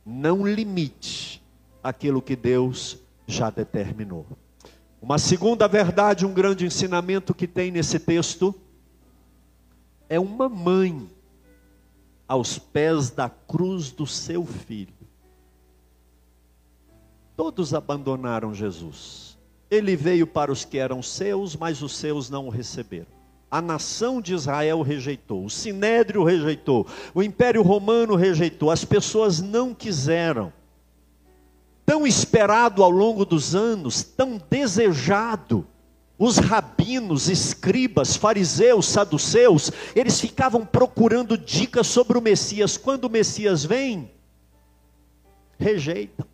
Não 0.05 0.47
limite 0.47 1.43
aquilo 1.83 2.21
que 2.21 2.37
Deus 2.37 2.99
já 3.27 3.51
determinou. 3.51 4.27
Uma 5.01 5.19
segunda 5.19 5.67
verdade, 5.67 6.27
um 6.27 6.35
grande 6.35 6.67
ensinamento 6.67 7.35
que 7.35 7.47
tem 7.47 7.71
nesse 7.71 7.99
texto 7.99 8.55
é 10.09 10.21
uma 10.21 10.49
mãe 10.49 11.09
aos 12.29 12.59
pés 12.59 13.11
da 13.11 13.31
cruz 13.31 13.91
do 13.91 14.07
seu 14.07 14.45
filho. 14.45 14.93
Todos 17.37 17.73
abandonaram 17.73 18.53
Jesus. 18.53 19.39
Ele 19.71 19.97
veio 19.97 20.27
para 20.27 20.53
os 20.53 20.65
que 20.65 20.77
eram 20.79 21.03
seus, 21.03 21.57
mas 21.57 21.81
os 21.81 21.97
seus 21.97 22.29
não 22.29 22.47
o 22.47 22.51
receberam. 22.51 23.20
A 23.51 23.61
nação 23.61 24.21
de 24.21 24.33
Israel 24.33 24.81
rejeitou, 24.81 25.45
o 25.45 25.51
sinédrio 25.51 26.23
rejeitou, 26.23 26.87
o 27.13 27.21
império 27.21 27.63
romano 27.63 28.15
rejeitou, 28.15 28.71
as 28.71 28.85
pessoas 28.85 29.41
não 29.41 29.75
quiseram. 29.75 30.53
Tão 31.85 32.07
esperado 32.07 32.85
ao 32.85 32.91
longo 32.91 33.25
dos 33.25 33.57
anos, 33.57 34.05
tão 34.05 34.41
desejado, 34.49 35.67
os 36.17 36.37
rabinos, 36.37 37.29
escribas, 37.29 38.15
fariseus, 38.15 38.87
saduceus, 38.87 39.73
eles 39.97 40.21
ficavam 40.21 40.65
procurando 40.65 41.37
dicas 41.37 41.89
sobre 41.89 42.19
o 42.19 42.21
Messias. 42.21 42.77
Quando 42.77 43.07
o 43.07 43.11
Messias 43.11 43.65
vem, 43.65 44.13
rejeitam. 45.59 46.30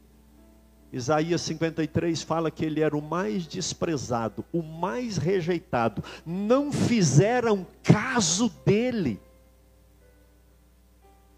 Isaías 0.97 1.43
53 1.43 2.23
fala 2.23 2.51
que 2.51 2.65
ele 2.65 2.81
era 2.81 2.97
o 2.97 3.03
mais 3.03 3.47
desprezado, 3.47 4.45
o 4.51 4.63
mais 4.63 5.19
rejeitado. 5.19 6.03
Não 6.25 6.73
fizeram 6.73 7.67
caso 7.83 8.49
dele. 8.65 9.21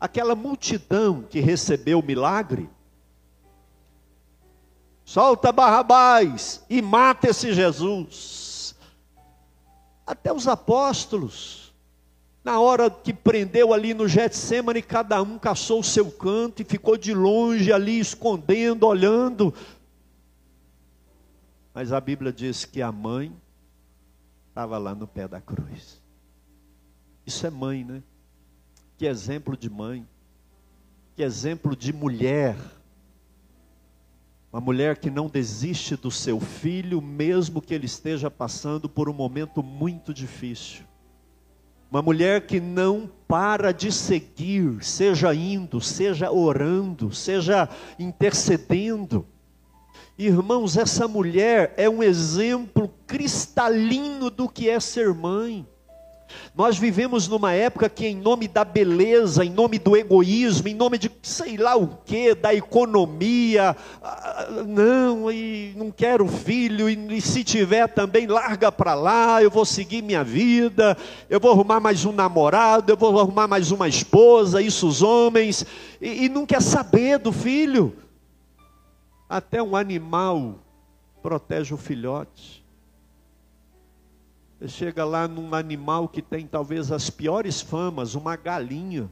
Aquela 0.01 0.37
multidão 0.37 1.23
que 1.23 1.41
recebeu 1.41 1.99
o 1.99 2.05
milagre, 2.05 2.71
solta 5.05 5.51
Barrabás 5.51 6.65
e 6.71 6.81
mata 6.81 7.29
esse 7.29 7.53
Jesus. 7.53 8.77
Até 10.07 10.33
os 10.33 10.47
apóstolos, 10.47 11.68
na 12.49 12.59
hora 12.59 12.89
que 12.89 13.13
prendeu 13.13 13.75
ali 13.75 13.93
no 13.93 14.09
Getsemane, 14.09 14.81
cada 14.81 15.21
um 15.21 15.39
caçou 15.39 15.81
o 15.81 15.85
seu 15.85 16.11
canto 16.11 16.63
e 16.63 16.65
ficou 16.65 16.97
de 16.97 17.13
longe 17.13 17.71
ali, 17.71 18.01
escondendo, 18.01 18.87
olhando. 18.87 19.53
Mas 21.75 21.93
a 21.93 22.01
Bíblia 22.01 22.33
diz 22.33 22.65
que 22.65 22.81
a 22.81 22.91
mãe 22.91 23.31
estava 24.49 24.79
lá 24.79 24.95
no 24.95 25.07
pé 25.07 25.29
da 25.29 25.43
cruz. 25.43 26.01
Isso 27.27 27.47
é 27.47 27.51
mãe, 27.51 27.85
né? 27.85 28.03
Que 28.97 29.05
exemplo 29.05 29.55
de 29.55 29.69
mãe. 29.69 30.09
Que 31.17 31.23
exemplo 31.23 31.77
de 31.77 31.93
mulher. 31.93 32.57
Uma 34.51 34.63
mulher 34.63 34.97
que 34.97 35.11
não 35.11 35.29
desiste 35.29 35.97
do 35.97 36.11
seu 36.11 36.41
filho, 36.41 37.03
mesmo 37.03 37.61
que 37.61 37.75
ele 37.75 37.85
esteja 37.85 38.31
passando 38.31 38.89
por 38.89 39.07
um 39.07 39.13
momento 39.13 39.63
muito 39.63 40.15
difícil. 40.15 40.88
Uma 41.91 42.03
mulher 42.03 42.47
que 42.47 42.61
não 42.61 43.11
para 43.27 43.73
de 43.73 43.91
seguir, 43.91 44.85
seja 44.85 45.35
indo, 45.35 45.81
seja 45.81 46.31
orando, 46.31 47.15
seja 47.15 47.69
intercedendo. 47.99 49.27
Irmãos, 50.19 50.77
essa 50.77 51.09
mulher 51.09 51.73
é 51.77 51.89
um 51.89 52.03
exemplo 52.03 52.93
cristalino 53.07 54.31
do 54.31 54.49
que 54.49 54.69
é 54.69 54.79
ser 54.81 55.15
mãe. 55.15 55.67
Nós 56.55 56.79
vivemos 56.79 57.29
numa 57.29 57.53
época 57.53 57.89
que, 57.89 58.07
em 58.07 58.17
nome 58.17 58.49
da 58.49 58.65
beleza, 58.65 59.45
em 59.45 59.51
nome 59.51 59.79
do 59.79 59.97
egoísmo, 59.97 60.69
em 60.69 60.75
nome 60.75 60.99
de 60.99 61.11
sei 61.23 61.57
lá 61.57 61.77
o 61.77 61.99
que, 62.05 62.35
da 62.35 62.55
economia, 62.55 63.77
ah, 64.03 64.47
não, 64.67 65.31
e 65.31 65.73
não 65.77 65.91
quero 65.91 66.27
filho, 66.27 66.89
e, 66.89 67.17
e 67.17 67.21
se 67.21 67.45
tiver 67.45 67.89
também, 67.89 68.27
larga 68.27 68.71
para 68.71 68.95
lá, 68.95 69.43
eu 69.43 69.51
vou 69.51 69.65
seguir 69.65 70.03
minha 70.03 70.25
vida, 70.25 70.97
eu 71.29 71.39
vou 71.41 71.53
arrumar 71.53 71.81
mais 71.81 72.05
um 72.05 72.13
namorado, 72.13 72.93
eu 72.93 72.97
vou 72.97 73.19
arrumar 73.19 73.47
mais 73.47 73.71
uma 73.71 73.89
esposa, 73.89 74.61
isso 74.61 74.87
os 74.87 75.03
homens, 75.03 75.65
e, 76.01 76.25
e 76.25 76.29
não 76.29 76.45
quer 76.47 76.63
saber 76.63 77.19
do 77.19 77.33
filho. 77.33 77.97
Até 79.29 79.63
um 79.63 79.77
animal 79.77 80.55
protege 81.23 81.75
o 81.75 81.77
filhote. 81.77 82.58
Chega 84.67 85.05
lá 85.05 85.29
num 85.29 85.55
animal 85.55 86.09
que 86.09 86.21
tem 86.21 86.47
talvez 86.47 86.91
as 86.91 87.09
piores 87.09 87.61
famas, 87.61 88.15
uma 88.17 88.35
galinha. 88.35 89.09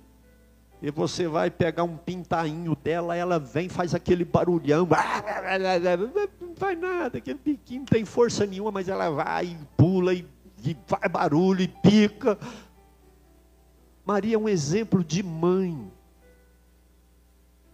E 0.82 0.90
você 0.90 1.28
vai 1.28 1.50
pegar 1.50 1.84
um 1.84 1.96
pintainho 1.96 2.74
dela, 2.74 3.16
ela 3.16 3.38
vem, 3.38 3.68
faz 3.68 3.94
aquele 3.94 4.24
barulhão. 4.24 4.88
Não 6.40 6.54
faz 6.56 6.78
nada, 6.78 7.18
aquele 7.18 7.38
biquinho 7.42 7.80
não 7.80 7.86
tem 7.86 8.04
força 8.04 8.46
nenhuma, 8.46 8.70
mas 8.70 8.88
ela 8.88 9.10
vai, 9.10 9.46
e 9.46 9.58
pula, 9.76 10.14
e, 10.14 10.26
e 10.64 10.76
faz 10.86 11.10
barulho, 11.10 11.62
e 11.62 11.68
pica. 11.68 12.38
Maria 14.04 14.36
é 14.36 14.38
um 14.38 14.48
exemplo 14.48 15.04
de 15.04 15.22
mãe 15.22 15.90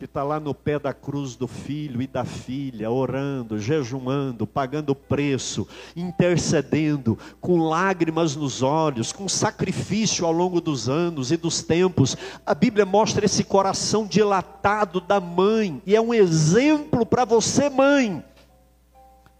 que 0.03 0.07
está 0.07 0.25
lá 0.25 0.41
no 0.41 0.53
pé 0.53 0.81
da 0.81 0.93
cruz 0.93 1.37
do 1.37 1.47
filho 1.47 2.03
e 2.03 2.09
da 2.09 2.25
filha, 2.25 2.91
orando, 2.91 3.57
jejuando, 3.57 4.49
pagando 4.49 4.97
preço, 4.97 5.69
intercedendo, 5.95 7.17
com 7.41 7.69
lágrimas 7.69 8.35
nos 8.35 8.63
olhos, 8.63 9.13
com 9.13 9.29
sacrifício 9.29 10.27
ao 10.27 10.33
longo 10.33 10.61
dos 10.61 10.89
anos 10.89 11.31
e 11.31 11.37
dos 11.37 11.63
tempos. 11.63 12.17
A 12.45 12.53
Bíblia 12.53 12.85
mostra 12.85 13.27
esse 13.27 13.45
coração 13.45 14.05
dilatado 14.05 15.01
da 15.01 15.21
mãe, 15.21 15.81
e 15.87 15.95
é 15.95 16.01
um 16.01 16.13
exemplo 16.13 17.07
para 17.07 17.25
você, 17.25 17.71
mãe. 17.71 18.25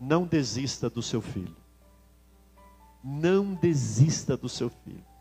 Não 0.01 0.23
desista 0.23 0.89
do 0.89 1.03
seu 1.03 1.21
filho. 1.21 1.57
Não 3.03 3.53
desista 3.55 4.37
do 4.37 4.49
seu 4.49 4.71
filho. 4.85 5.12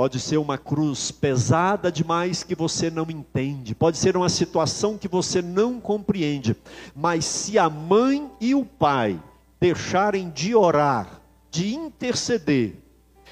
Pode 0.00 0.18
ser 0.18 0.38
uma 0.38 0.56
cruz 0.56 1.10
pesada 1.10 1.92
demais 1.92 2.42
que 2.42 2.54
você 2.54 2.88
não 2.88 3.06
entende, 3.10 3.74
pode 3.74 3.98
ser 3.98 4.16
uma 4.16 4.30
situação 4.30 4.96
que 4.96 5.06
você 5.06 5.42
não 5.42 5.78
compreende, 5.78 6.56
mas 6.96 7.26
se 7.26 7.58
a 7.58 7.68
mãe 7.68 8.26
e 8.40 8.54
o 8.54 8.64
pai 8.64 9.22
deixarem 9.60 10.30
de 10.30 10.54
orar, 10.54 11.20
de 11.50 11.74
interceder, 11.74 12.76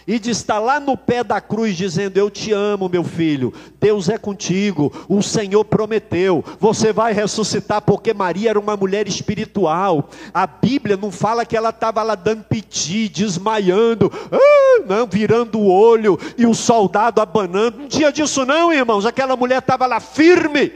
e 0.08 0.18
de 0.18 0.30
estar 0.30 0.58
lá 0.58 0.80
no 0.80 0.96
pé 0.96 1.22
da 1.22 1.38
cruz 1.38 1.76
dizendo: 1.76 2.16
Eu 2.16 2.30
te 2.30 2.50
amo, 2.50 2.88
meu 2.88 3.04
filho, 3.04 3.52
Deus 3.78 4.08
é 4.08 4.16
contigo, 4.16 4.90
o 5.06 5.22
Senhor 5.22 5.62
prometeu, 5.66 6.42
você 6.58 6.94
vai 6.94 7.12
ressuscitar, 7.12 7.82
porque 7.82 8.14
Maria 8.14 8.48
era 8.48 8.58
uma 8.58 8.74
mulher 8.74 9.06
espiritual. 9.06 10.08
A 10.32 10.46
Bíblia 10.46 10.96
não 10.96 11.12
fala 11.12 11.44
que 11.44 11.54
ela 11.54 11.68
estava 11.68 12.02
lá 12.02 12.14
dando 12.14 12.44
piti, 12.44 13.06
desmaiando, 13.10 14.10
ah, 14.32 14.82
não, 14.86 15.06
virando 15.06 15.58
o 15.58 15.70
olho 15.70 16.18
e 16.38 16.46
o 16.46 16.54
soldado 16.54 17.20
abanando. 17.20 17.78
Não 17.78 17.88
tinha 17.88 18.10
disso, 18.10 18.46
não, 18.46 18.72
irmãos. 18.72 19.04
Aquela 19.04 19.36
mulher 19.36 19.58
estava 19.58 19.84
lá 19.84 20.00
firme 20.00 20.72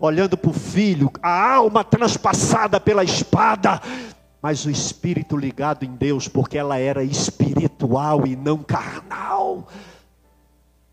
olhando 0.00 0.34
para 0.34 0.50
o 0.50 0.54
filho, 0.54 1.10
a 1.22 1.56
alma 1.56 1.84
transpassada 1.84 2.80
pela 2.80 3.04
espada, 3.04 3.82
mas 4.40 4.64
o 4.64 4.70
espírito 4.70 5.36
ligado 5.36 5.84
em 5.84 5.94
Deus, 5.94 6.26
porque 6.26 6.56
ela 6.56 6.78
era 6.78 7.04
espiritual 7.04 7.69
e 8.26 8.36
não 8.36 8.58
carnal. 8.58 9.68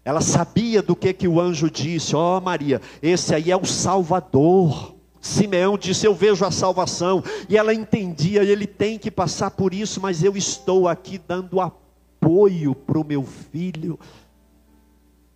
Ela 0.04 0.22
sabia 0.22 0.82
do 0.82 0.96
que 0.96 1.14
que 1.14 1.28
o 1.28 1.40
anjo 1.40 1.70
disse: 1.70 2.16
"Ó 2.16 2.38
oh, 2.38 2.42
Maria, 2.42 2.82
esse 3.02 3.34
aí 3.34 3.52
é 3.52 3.58
o 3.58 3.66
Salvador". 3.66 4.96
Simeão 5.20 5.78
disse: 5.78 6.06
Eu 6.08 6.16
vejo 6.16 6.46
a 6.46 6.52
salvação. 6.52 7.24
E 7.50 7.58
ela 7.58 7.74
entendia: 7.74 8.44
ele 8.44 8.66
tem 8.66 8.98
que 8.98 9.12
passar 9.12 9.52
por 9.52 9.74
isso, 9.74 10.00
mas 10.02 10.24
eu 10.24 10.36
estou 10.38 10.88
aqui 10.88 11.18
dando 11.18 11.60
apoio 11.60 12.74
para 12.74 13.00
o 13.00 13.04
meu 13.04 13.24
filho. 13.24 14.00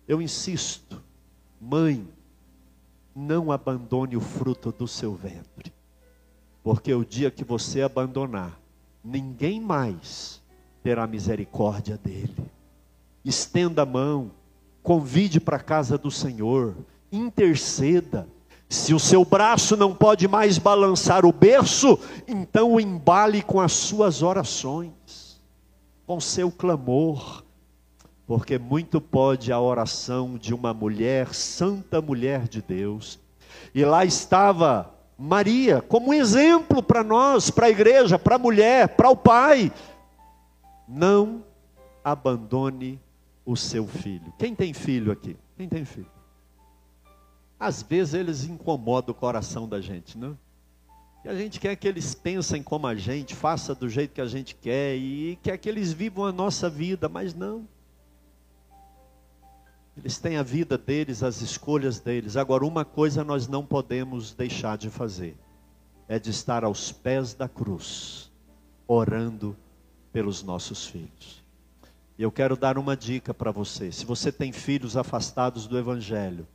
Eu 0.08 0.20
insisto, 0.20 1.00
mãe, 1.60 2.06
não 3.14 3.52
abandone 3.52 4.16
o 4.16 4.20
fruto 4.20 4.72
do 4.72 4.88
seu 4.88 5.14
ventre. 5.14 5.72
Porque 6.62 6.92
o 6.92 7.04
dia 7.04 7.30
que 7.30 7.44
você 7.44 7.82
abandonar, 7.82 8.58
ninguém 9.02 9.60
mais 9.60 10.41
terá 10.82 11.06
misericórdia 11.06 11.98
dele. 12.02 12.34
Estenda 13.24 13.82
a 13.82 13.86
mão, 13.86 14.30
convide 14.82 15.38
para 15.38 15.56
a 15.56 15.62
casa 15.62 15.96
do 15.96 16.10
Senhor, 16.10 16.74
interceda. 17.10 18.26
Se 18.68 18.94
o 18.94 18.98
seu 18.98 19.24
braço 19.24 19.76
não 19.76 19.94
pode 19.94 20.26
mais 20.26 20.58
balançar 20.58 21.24
o 21.24 21.32
berço, 21.32 21.98
então 22.26 22.72
o 22.72 22.80
embale 22.80 23.42
com 23.42 23.60
as 23.60 23.72
suas 23.72 24.22
orações, 24.22 25.40
com 26.06 26.20
seu 26.20 26.50
clamor, 26.50 27.44
porque 28.26 28.58
muito 28.58 29.00
pode 29.00 29.52
a 29.52 29.60
oração 29.60 30.38
de 30.38 30.54
uma 30.54 30.72
mulher, 30.72 31.34
santa 31.34 32.00
mulher 32.00 32.48
de 32.48 32.62
Deus. 32.62 33.20
E 33.74 33.84
lá 33.84 34.04
estava 34.04 34.90
Maria, 35.18 35.80
como 35.80 36.12
exemplo 36.12 36.82
para 36.82 37.04
nós, 37.04 37.50
para 37.50 37.66
a 37.66 37.70
igreja, 37.70 38.18
para 38.18 38.36
a 38.36 38.38
mulher, 38.38 38.88
para 38.88 39.10
o 39.10 39.16
pai. 39.16 39.70
Não 40.94 41.42
abandone 42.04 43.00
o 43.46 43.56
seu 43.56 43.86
filho. 43.86 44.30
Quem 44.38 44.54
tem 44.54 44.74
filho 44.74 45.10
aqui? 45.10 45.38
Quem 45.56 45.66
tem 45.66 45.86
filho? 45.86 46.10
Às 47.58 47.82
vezes 47.82 48.12
eles 48.12 48.44
incomodam 48.44 49.14
o 49.14 49.18
coração 49.18 49.66
da 49.66 49.80
gente, 49.80 50.18
não? 50.18 50.38
E 51.24 51.28
a 51.30 51.34
gente 51.34 51.58
quer 51.58 51.76
que 51.76 51.88
eles 51.88 52.14
pensem 52.14 52.62
como 52.62 52.86
a 52.86 52.94
gente, 52.94 53.34
faça 53.34 53.74
do 53.74 53.88
jeito 53.88 54.12
que 54.12 54.20
a 54.20 54.26
gente 54.26 54.54
quer 54.54 54.94
e 54.94 55.38
quer 55.42 55.56
que 55.56 55.66
eles 55.66 55.94
vivam 55.94 56.26
a 56.26 56.32
nossa 56.32 56.68
vida, 56.68 57.08
mas 57.08 57.32
não. 57.32 57.66
Eles 59.96 60.18
têm 60.18 60.36
a 60.36 60.42
vida 60.42 60.76
deles, 60.76 61.22
as 61.22 61.40
escolhas 61.40 62.00
deles. 62.00 62.36
Agora, 62.36 62.66
uma 62.66 62.84
coisa 62.84 63.24
nós 63.24 63.48
não 63.48 63.64
podemos 63.64 64.34
deixar 64.34 64.76
de 64.76 64.90
fazer: 64.90 65.38
é 66.06 66.18
de 66.18 66.28
estar 66.28 66.64
aos 66.64 66.92
pés 66.92 67.32
da 67.32 67.48
cruz, 67.48 68.30
orando 68.86 69.56
pelos 70.12 70.42
nossos 70.42 70.86
filhos. 70.86 71.42
E 72.18 72.22
eu 72.22 72.30
quero 72.30 72.56
dar 72.56 72.78
uma 72.78 72.96
dica 72.96 73.32
para 73.32 73.50
você: 73.50 73.90
se 73.90 74.04
você 74.04 74.30
tem 74.30 74.52
filhos 74.52 74.96
afastados 74.96 75.66
do 75.66 75.78
Evangelho, 75.78 76.46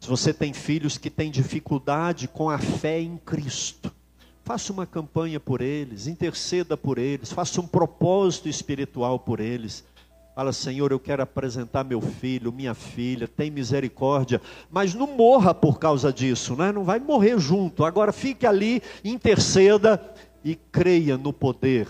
se 0.00 0.08
você 0.08 0.32
tem 0.34 0.52
filhos 0.52 0.98
que 0.98 1.10
têm 1.10 1.30
dificuldade 1.30 2.28
com 2.28 2.50
a 2.50 2.58
fé 2.58 3.00
em 3.00 3.16
Cristo, 3.16 3.92
faça 4.42 4.72
uma 4.72 4.86
campanha 4.86 5.38
por 5.38 5.60
eles, 5.60 6.06
interceda 6.06 6.76
por 6.76 6.98
eles, 6.98 7.32
faça 7.32 7.60
um 7.60 7.66
propósito 7.66 8.48
espiritual 8.48 9.18
por 9.18 9.40
eles 9.40 9.84
Fala, 10.34 10.52
Senhor, 10.52 10.90
eu 10.90 10.98
quero 10.98 11.22
apresentar 11.22 11.84
meu 11.84 12.00
filho, 12.00 12.52
minha 12.52 12.74
filha, 12.74 13.28
tem 13.28 13.52
misericórdia, 13.52 14.42
mas 14.68 14.92
não 14.92 15.06
morra 15.06 15.54
por 15.54 15.78
causa 15.78 16.12
disso, 16.12 16.56
né? 16.56 16.72
não 16.72 16.82
vai 16.82 16.98
morrer 16.98 17.38
junto. 17.38 17.84
Agora 17.84 18.12
fique 18.12 18.44
ali, 18.44 18.82
interceda 19.04 20.02
e 20.44 20.56
creia 20.56 21.16
no 21.16 21.32
poder 21.32 21.86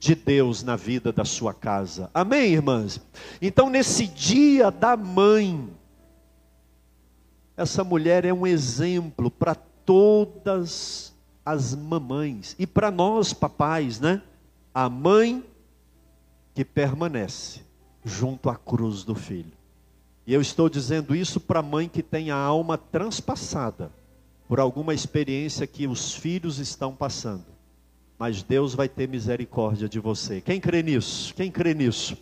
de 0.00 0.14
Deus 0.14 0.62
na 0.62 0.76
vida 0.76 1.12
da 1.12 1.26
sua 1.26 1.52
casa. 1.52 2.10
Amém, 2.14 2.54
irmãs? 2.54 2.98
Então, 3.40 3.68
nesse 3.68 4.06
dia 4.06 4.70
da 4.70 4.96
mãe, 4.96 5.68
essa 7.54 7.84
mulher 7.84 8.24
é 8.24 8.32
um 8.32 8.46
exemplo 8.46 9.30
para 9.30 9.54
todas 9.54 11.14
as 11.44 11.74
mamães 11.74 12.56
e 12.58 12.66
para 12.66 12.90
nós, 12.90 13.34
papais, 13.34 14.00
né? 14.00 14.22
A 14.72 14.88
mãe 14.88 15.44
que 16.54 16.64
permanece 16.64 17.60
junto 18.02 18.48
à 18.48 18.56
cruz 18.56 19.04
do 19.04 19.14
filho. 19.14 19.52
E 20.26 20.32
eu 20.32 20.40
estou 20.40 20.70
dizendo 20.70 21.14
isso 21.14 21.38
para 21.38 21.60
a 21.60 21.62
mãe 21.62 21.88
que 21.88 22.02
tem 22.02 22.30
a 22.30 22.36
alma 22.36 22.78
transpassada 22.78 23.92
por 24.48 24.58
alguma 24.58 24.94
experiência 24.94 25.66
que 25.66 25.86
os 25.86 26.14
filhos 26.14 26.58
estão 26.58 26.94
passando. 26.94 27.59
Mas 28.20 28.42
Deus 28.42 28.74
vai 28.74 28.86
ter 28.86 29.08
misericórdia 29.08 29.88
de 29.88 29.98
você. 29.98 30.42
Quem 30.42 30.60
crê 30.60 30.82
nisso? 30.82 31.34
Quem 31.34 31.50
crê 31.50 31.72
nisso? 31.72 32.18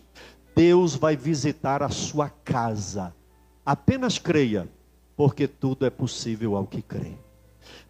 Deus 0.55 0.95
vai 0.95 1.17
visitar 1.17 1.83
a 1.83 1.89
sua 1.89 2.29
casa. 2.29 3.13
Apenas 3.65 4.17
creia, 4.17 4.65
porque 5.17 5.45
tudo 5.45 5.85
é 5.85 5.89
possível 5.89 6.55
ao 6.55 6.65
que 6.65 6.81
crê. 6.81 7.15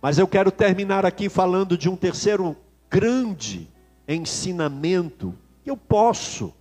Mas 0.02 0.18
eu 0.18 0.28
quero 0.28 0.50
terminar 0.50 1.06
aqui 1.06 1.30
falando 1.30 1.78
de 1.78 1.88
um 1.88 1.96
terceiro 1.96 2.58
grande 2.90 3.70
ensinamento 4.08 5.36
que 5.64 5.70
eu 5.70 5.78
posso 5.78 6.52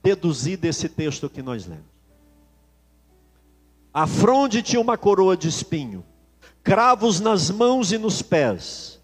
deduzir 0.00 0.56
desse 0.56 0.88
texto 0.88 1.28
que 1.28 1.42
nós 1.42 1.66
lemos. 1.66 1.90
A 3.92 4.06
fronde 4.06 4.62
tinha 4.62 4.80
uma 4.80 4.96
coroa 4.96 5.36
de 5.36 5.48
espinho, 5.48 6.04
cravos 6.62 7.18
nas 7.18 7.50
mãos 7.50 7.90
e 7.90 7.98
nos 7.98 8.22
pés. 8.22 8.99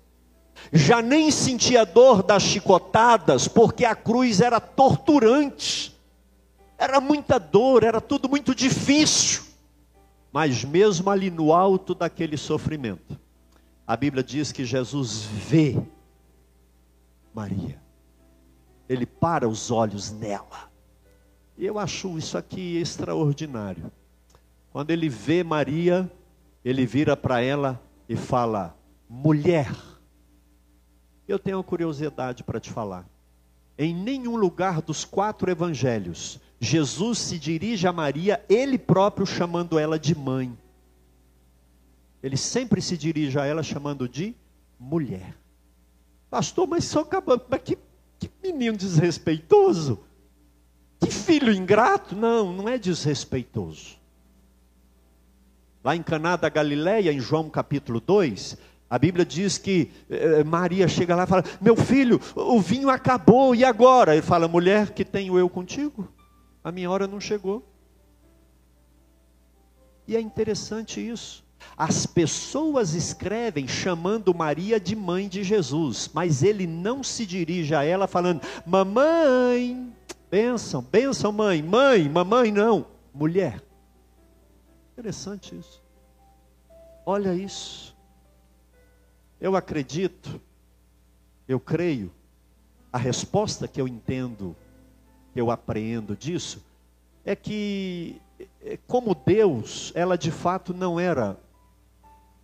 Já 0.73 1.01
nem 1.01 1.31
sentia 1.31 1.85
dor 1.85 2.23
das 2.23 2.43
chicotadas, 2.43 3.47
porque 3.49 3.85
a 3.85 3.95
cruz 3.95 4.41
era 4.41 4.61
torturante. 4.61 5.97
Era 6.79 7.01
muita 7.01 7.39
dor, 7.39 7.83
era 7.83 8.01
tudo 8.01 8.29
muito 8.29 8.55
difícil. 8.55 9.43
Mas 10.33 10.65
mesmo 10.65 11.09
ali 11.09 11.31
no 11.31 11.53
alto 11.53 11.95
daquele 11.95 12.37
sofrimento, 12.37 13.19
a 13.87 13.97
Bíblia 13.97 14.23
diz 14.23 14.53
que 14.53 14.65
Jesus 14.65 15.23
vê 15.23 15.81
Maria. 17.33 17.81
Ele 18.89 19.07
para 19.07 19.49
os 19.49 19.71
olhos 19.71 20.11
nela. 20.13 20.71
E 21.57 21.65
eu 21.65 21.79
acho 21.79 22.19
isso 22.19 22.37
aqui 22.37 22.77
extraordinário. 22.77 23.91
Quando 24.71 24.91
ele 24.91 25.09
vê 25.09 25.43
Maria, 25.43 26.11
ele 26.65 26.85
vira 26.85 27.17
para 27.17 27.41
ela 27.41 27.81
e 28.09 28.15
fala: 28.15 28.77
mulher. 29.09 29.73
Eu 31.27 31.39
tenho 31.39 31.59
uma 31.59 31.65
curiosidade 31.65 32.45
para 32.45 32.61
te 32.61 32.71
falar. 32.71 33.07
Em 33.79 33.95
nenhum 33.95 34.37
lugar 34.37 34.81
dos 34.81 35.05
quatro 35.05 35.51
evangelhos, 35.51 36.41
Jesus 36.59 37.19
se 37.19 37.39
dirige 37.39 37.87
a 37.87 37.93
Maria, 37.93 38.45
ele 38.49 38.79
próprio 38.79 39.27
chamando 39.27 39.79
ela 39.79 39.99
de 39.99 40.15
mãe. 40.15 40.57
Ele 42.23 42.37
sempre 42.37 42.81
se 42.81 42.97
dirige 42.97 43.39
a 43.39 43.45
ela 43.45 43.63
chamando 43.63 44.09
de 44.09 44.35
mulher. 44.79 45.37
Pastor, 46.31 46.67
mas 46.67 46.85
só 46.85 47.01
acabou. 47.01 47.41
Mas 47.49 47.63
que, 47.63 47.79
que 48.19 48.31
menino 48.43 48.77
desrespeitoso. 48.77 50.01
Que 51.01 51.11
filho 51.11 51.53
ingrato. 51.53 52.17
Não, 52.17 52.53
não 52.53 52.69
é 52.69 52.79
desrespeitoso. 52.79 53.97
Lá 55.85 55.95
em 55.95 56.03
Caná 56.03 56.35
da 56.37 56.49
Galileia, 56.49 57.13
em 57.13 57.21
João 57.21 57.49
capítulo 57.49 58.01
2, 58.01 58.59
a 58.89 58.99
Bíblia 58.99 59.25
diz 59.25 59.59
que 59.59 59.91
eh, 60.09 60.45
Maria 60.45 60.87
chega 60.87 61.17
lá 61.17 61.25
e 61.25 61.27
fala: 61.27 61.45
Meu 61.61 61.75
filho, 61.75 62.21
o 62.37 62.61
vinho 62.61 62.89
acabou, 62.89 63.55
e 63.55 63.65
agora? 63.65 64.15
Ele 64.15 64.23
fala: 64.23 64.47
Mulher, 64.47 64.91
que 64.91 65.05
tenho 65.05 65.37
eu 65.37 65.49
contigo? 65.49 66.09
A 66.63 66.71
minha 66.71 66.89
hora 66.89 67.07
não 67.07 67.21
chegou. 67.21 67.67
E 70.07 70.15
é 70.15 70.21
interessante 70.21 71.01
isso. 71.01 71.45
As 71.77 72.07
pessoas 72.07 72.95
escrevem 72.95 73.67
chamando 73.67 74.33
Maria 74.33 74.79
de 74.79 74.95
mãe 74.95 75.29
de 75.29 75.43
Jesus, 75.43 76.09
mas 76.15 76.45
ele 76.45 76.67
não 76.67 77.03
se 77.03 77.27
dirige 77.27 77.75
a 77.75 77.83
ela 77.83 78.07
falando: 78.07 78.41
Mamãe, 78.65 79.93
benção, 80.31 80.81
benção, 80.81 81.33
mãe, 81.33 81.61
mãe, 81.61 82.09
mamãe, 82.09 82.53
não, 82.53 82.87
mulher. 83.13 83.61
Interessante 84.93 85.59
isso. 85.59 85.83
Olha 87.05 87.35
isso. 87.35 87.96
Eu 89.47 89.55
acredito, 89.55 90.41
eu 91.47 91.61
creio, 91.61 92.11
a 92.93 92.99
resposta 92.99 93.69
que 93.69 93.81
eu 93.81 93.87
entendo, 93.87 94.57
que 95.33 95.41
eu 95.41 95.53
apreendo 95.53 96.17
disso, 96.17 96.61
é 97.25 97.37
que, 97.37 98.21
é, 98.61 98.77
como 98.89 99.15
Deus, 99.15 99.93
ela 99.95 100.19
de 100.19 100.33
fato 100.33 100.75
não 100.75 100.99
era, 100.99 101.39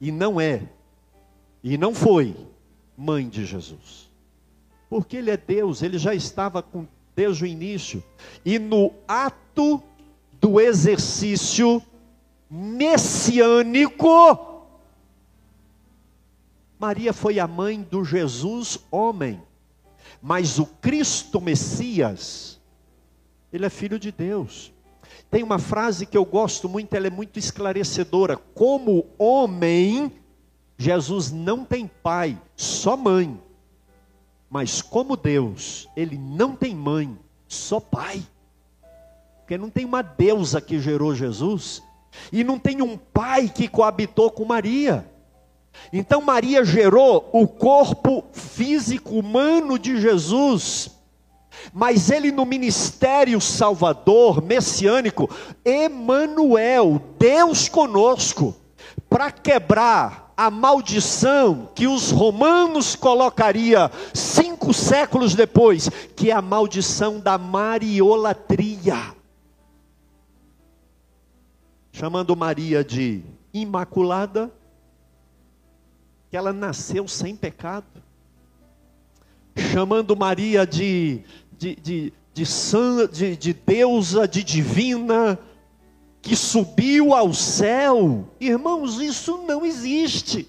e 0.01 0.13
não 0.13 0.41
é, 0.41 0.63
e 1.61 1.77
não 1.77 1.93
foi, 1.93 2.37
mãe 2.97 3.29
de 3.29 3.45
Jesus. 3.45 4.09
Porque 4.89 5.17
Ele 5.17 5.33
é 5.33 5.37
Deus, 5.37 5.83
Ele 5.83 5.99
já 5.99 6.15
estava 6.15 6.63
com, 6.63 6.87
desde 7.17 7.43
o 7.43 7.49
início, 7.49 8.01
e 8.45 8.61
no 8.61 8.93
ato 9.09 9.83
do 10.41 10.61
exercício 10.61 11.83
messiânico. 12.49 14.52
Maria 16.83 17.13
foi 17.13 17.39
a 17.39 17.47
mãe 17.47 17.81
do 17.81 18.05
Jesus 18.05 18.77
homem, 18.91 19.41
mas 20.21 20.59
o 20.59 20.67
Cristo 20.67 21.41
Messias, 21.41 22.61
ele 23.53 23.65
é 23.65 23.71
filho 23.71 24.01
de 24.01 24.11
Deus. 24.11 24.73
Tem 25.31 25.45
uma 25.45 25.61
frase 25.61 26.05
que 26.07 26.19
eu 26.19 26.25
gosto 26.25 26.69
muito, 26.69 26.93
ela 26.95 27.07
é 27.07 27.11
muito 27.11 27.39
esclarecedora. 27.39 28.37
Como 28.37 29.07
homem, 29.17 30.11
Jesus 30.77 31.31
não 31.31 31.65
tem 31.65 31.87
pai, 31.87 32.37
só 32.57 32.97
mãe. 32.97 33.41
Mas 34.51 34.83
como 34.83 35.17
Deus, 35.17 35.89
ele 35.97 36.19
não 36.19 36.57
tem 36.57 36.75
mãe, 36.75 37.17
só 37.47 37.79
pai. 37.79 38.21
Porque 39.39 39.57
não 39.57 39.71
tem 39.71 39.85
uma 39.85 40.03
deusa 40.03 40.61
que 40.61 40.81
gerou 40.81 41.15
Jesus, 41.15 41.81
e 42.33 42.43
não 42.43 42.59
tem 42.59 42.83
um 42.83 42.97
pai 42.99 43.49
que 43.49 43.69
coabitou 43.69 44.33
com 44.33 44.45
Maria. 44.45 45.12
Então 45.93 46.21
Maria 46.21 46.65
gerou 46.65 47.29
o 47.33 47.47
corpo 47.47 48.25
físico 48.33 49.19
humano 49.19 49.79
de 49.79 50.01
Jesus. 50.01 50.91
Mas 51.73 52.11
ele 52.11 52.33
no 52.33 52.45
ministério 52.45 53.41
salvador, 53.41 54.43
messiânico, 54.43 55.29
Emanuel, 55.65 57.01
Deus 57.19 57.69
conosco, 57.69 58.57
para 59.09 59.31
quebrar 59.31 60.33
a 60.37 60.51
maldição 60.51 61.69
que 61.75 61.87
os 61.87 62.11
romanos 62.11 62.97
colocaria 62.97 63.91
cinco 64.15 64.73
séculos 64.73 65.35
depois, 65.35 65.89
que 66.17 66.31
é 66.31 66.35
a 66.35 66.43
maldição 66.43 67.21
da 67.21 67.37
mariolatria 67.39 69.15
chamando 71.93 72.35
Maria 72.35 72.83
de 72.83 73.23
imaculada, 73.53 74.51
que 76.33 76.37
ela 76.39 76.51
nasceu 76.51 77.07
sem 77.07 77.37
pecado, 77.37 78.03
chamando 79.55 80.17
Maria 80.17 80.67
de, 80.67 81.21
de, 81.59 81.77
de, 81.77 82.13
de, 82.33 82.47
san, 82.47 83.07
de, 83.07 83.37
de 83.37 83.53
deusa, 83.53 84.27
de 84.27 84.43
divina, 84.43 85.39
que 86.23 86.35
subiu 86.35 87.13
ao 87.13 87.35
céu. 87.35 88.27
Irmãos, 88.41 88.99
isso 88.99 89.45
não 89.47 89.63
existe. 89.67 90.49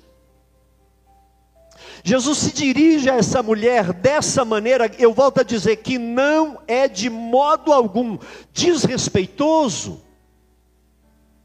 Jesus 2.02 2.38
se 2.38 2.54
dirige 2.54 3.10
a 3.10 3.16
essa 3.16 3.44
mulher 3.44 3.92
dessa 3.92 4.46
maneira, 4.46 4.90
eu 4.98 5.14
volto 5.14 5.42
a 5.42 5.44
dizer 5.44 5.76
que 5.76 5.98
não 5.98 6.62
é 6.66 6.88
de 6.88 7.10
modo 7.10 7.74
algum 7.74 8.18
desrespeitoso, 8.54 10.02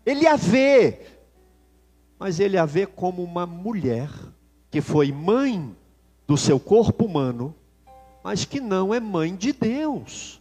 ele 0.06 0.28
a 0.28 0.36
vê, 0.36 1.17
mas 2.18 2.40
ele 2.40 2.58
a 2.58 2.66
vê 2.66 2.86
como 2.86 3.22
uma 3.22 3.46
mulher 3.46 4.10
que 4.70 4.80
foi 4.80 5.12
mãe 5.12 5.74
do 6.26 6.36
seu 6.36 6.58
corpo 6.58 7.04
humano, 7.04 7.54
mas 8.22 8.44
que 8.44 8.60
não 8.60 8.92
é 8.92 9.00
mãe 9.00 9.34
de 9.34 9.52
Deus. 9.52 10.38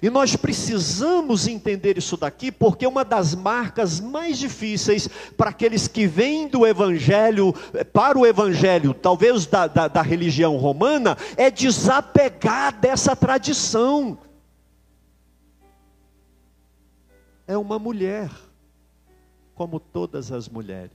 E 0.00 0.08
nós 0.08 0.36
precisamos 0.36 1.48
entender 1.48 1.98
isso 1.98 2.16
daqui, 2.16 2.52
porque 2.52 2.86
uma 2.86 3.04
das 3.04 3.34
marcas 3.34 4.00
mais 4.00 4.38
difíceis 4.38 5.08
para 5.36 5.50
aqueles 5.50 5.88
que 5.88 6.06
vêm 6.06 6.46
do 6.46 6.64
Evangelho, 6.64 7.52
para 7.92 8.16
o 8.16 8.24
Evangelho, 8.24 8.94
talvez 8.94 9.44
da, 9.44 9.66
da, 9.66 9.88
da 9.88 10.00
religião 10.00 10.56
romana, 10.56 11.18
é 11.36 11.50
desapegar 11.50 12.78
dessa 12.80 13.16
tradição. 13.16 14.16
É 17.46 17.56
uma 17.56 17.78
mulher 17.78 18.30
como 19.54 19.78
todas 19.78 20.32
as 20.32 20.48
mulheres. 20.48 20.92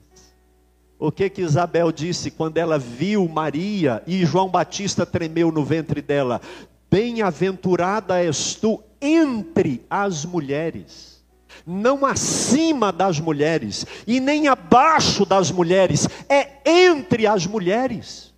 O 1.00 1.12
que 1.12 1.30
que 1.30 1.42
Isabel 1.42 1.92
disse 1.92 2.32
quando 2.32 2.58
ela 2.58 2.80
viu 2.80 3.28
Maria 3.28 4.02
e 4.08 4.26
João 4.26 4.50
Batista 4.50 5.06
tremeu 5.06 5.52
no 5.52 5.64
ventre 5.64 6.02
dela? 6.02 6.42
Bem-aventurada 6.90 8.24
és 8.24 8.56
tu 8.56 8.82
entre 9.00 9.86
as 9.90 10.26
mulheres, 10.26 11.24
não 11.66 12.04
acima 12.04 12.92
das 12.92 13.20
mulheres 13.20 13.86
e 14.08 14.20
nem 14.20 14.48
abaixo 14.48 15.24
das 15.24 15.52
mulheres, 15.52 16.08
é 16.28 16.62
entre 16.66 17.28
as 17.28 17.46
mulheres. 17.46 18.34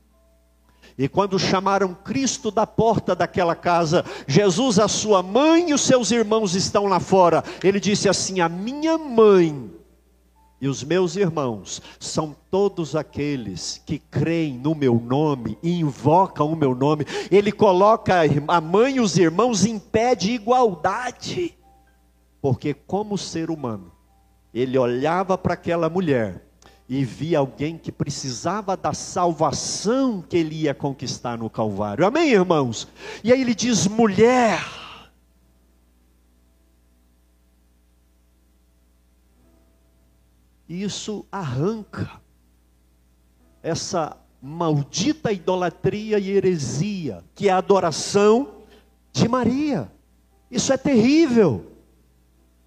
E 0.98 1.08
quando 1.08 1.40
chamaram 1.40 1.94
Cristo 1.94 2.52
da 2.52 2.68
porta 2.68 3.16
daquela 3.16 3.56
casa, 3.56 4.04
Jesus, 4.28 4.78
a 4.80 4.90
sua 4.90 5.24
mãe 5.24 5.70
e 5.70 5.74
os 5.74 5.80
seus 5.80 6.12
irmãos 6.12 6.56
estão 6.56 6.88
lá 6.88 7.00
fora. 7.00 7.42
Ele 7.64 7.80
disse 7.80 8.10
assim: 8.10 8.42
A 8.42 8.50
minha 8.50 8.98
mãe 8.98 9.79
e 10.62 10.68
os 10.68 10.84
meus 10.84 11.16
irmãos 11.16 11.82
são 12.00 12.36
todos 12.52 12.96
aqueles 12.96 13.82
que 13.86 13.98
creem 13.98 14.58
no 14.58 14.76
meu 14.76 14.96
nome 14.96 15.58
e 15.64 15.80
invocam 15.80 16.52
o 16.52 16.56
meu 16.56 16.76
nome. 16.76 17.06
Ele 17.32 17.52
coloca 17.52 18.22
a 18.48 18.62
mãe 18.62 18.98
e 18.98 19.00
os 19.00 19.18
irmãos 19.18 19.66
em 19.66 19.80
pé 19.80 20.16
de 20.16 20.32
igualdade. 20.32 21.58
Porque, 22.42 22.74
como 22.74 23.18
ser 23.18 23.50
humano, 23.50 23.92
ele 24.54 24.78
olhava 24.78 25.38
para 25.38 25.54
aquela 25.54 25.90
mulher 25.90 26.46
e 26.88 27.06
via 27.06 27.40
alguém 27.40 27.78
que 27.78 27.92
precisava 27.92 28.76
da 28.76 28.94
salvação 28.94 30.22
que 30.22 30.36
ele 30.36 30.64
ia 30.64 30.74
conquistar 30.74 31.38
no 31.38 31.50
Calvário. 31.50 32.06
Amém, 32.06 32.32
irmãos? 32.32 32.88
E 33.24 33.32
aí 33.32 33.40
ele 33.40 33.56
diz: 33.56 33.88
mulher. 33.88 34.60
E 40.70 40.84
isso 40.84 41.26
arranca 41.32 42.22
essa 43.64 44.16
maldita 44.40 45.32
idolatria 45.34 46.20
e 46.20 46.30
heresia, 46.30 47.24
que 47.34 47.50
é 47.50 47.52
a 47.52 47.58
adoração 47.58 48.60
de 49.12 49.28
Maria. 49.28 49.92
Isso 50.50 50.72
é 50.72 50.78
terrível. 50.78 51.72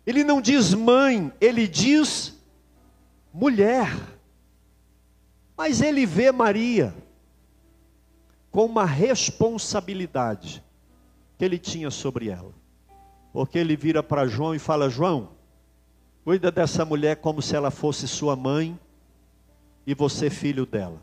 Ele 0.05 0.25
não 0.25 0.41
diz 0.41 0.75
mãe, 0.75 1.33
ele 1.41 1.69
diz 1.69 2.37
mulher. 3.33 3.89
Mas 5.57 5.81
ele 5.81 6.05
vê 6.05 6.33
Maria 6.33 6.93
com 8.51 8.67
uma 8.67 8.85
responsabilidade 8.85 10.63
que 11.39 11.45
ele 11.45 11.59
tinha 11.59 11.91
sobre 11.91 12.29
ela. 12.29 12.53
Porque 13.33 13.59
ele 13.59 13.77
vira 13.77 14.03
para 14.03 14.27
João 14.27 14.55
e 14.55 14.59
fala: 14.59 14.91
João, 14.91 15.31
cuida 16.25 16.51
dessa 16.51 16.85
mulher 16.85 17.17
como 17.17 17.43
se 17.43 17.57
ela 17.57 17.71
fosse 17.71 18.07
sua 18.07 18.37
mãe 18.37 18.79
e 19.87 19.95
você 19.95 20.31
filho 20.31 20.65
dela. 20.65 21.03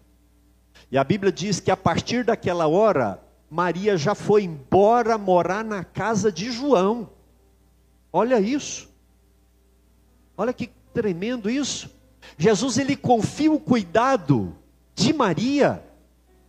E 0.91 0.97
a 0.97 1.03
Bíblia 1.03 1.31
diz 1.31 1.59
que 1.59 1.69
a 1.69 1.77
partir 1.77 2.23
daquela 2.23 2.67
hora, 2.67 3.21
Maria 3.49 3.97
já 3.97 4.15
foi 4.15 4.43
embora 4.43 5.17
morar 5.17 5.63
na 5.63 5.83
casa 5.83 6.31
de 6.31 6.51
João. 6.51 7.09
Olha 8.11 8.39
isso. 8.39 8.89
Olha 10.37 10.53
que 10.53 10.69
tremendo 10.93 11.49
isso. 11.49 11.89
Jesus 12.37 12.77
ele 12.77 12.95
confia 12.95 13.51
o 13.51 13.59
cuidado 13.59 14.55
de 14.95 15.11
Maria 15.11 15.83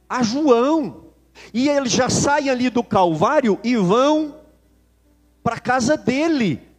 a 0.09 0.23
João. 0.23 1.07
E 1.53 1.69
eles 1.69 1.93
já 1.93 2.09
saem 2.09 2.51
ali 2.51 2.71
do 2.71 2.83
Calvário 2.83 3.59
e 3.65 3.77
vão 3.77 4.37
para 5.43 5.57
a 5.57 5.61
casa 5.61 5.97
dele. 5.97 6.70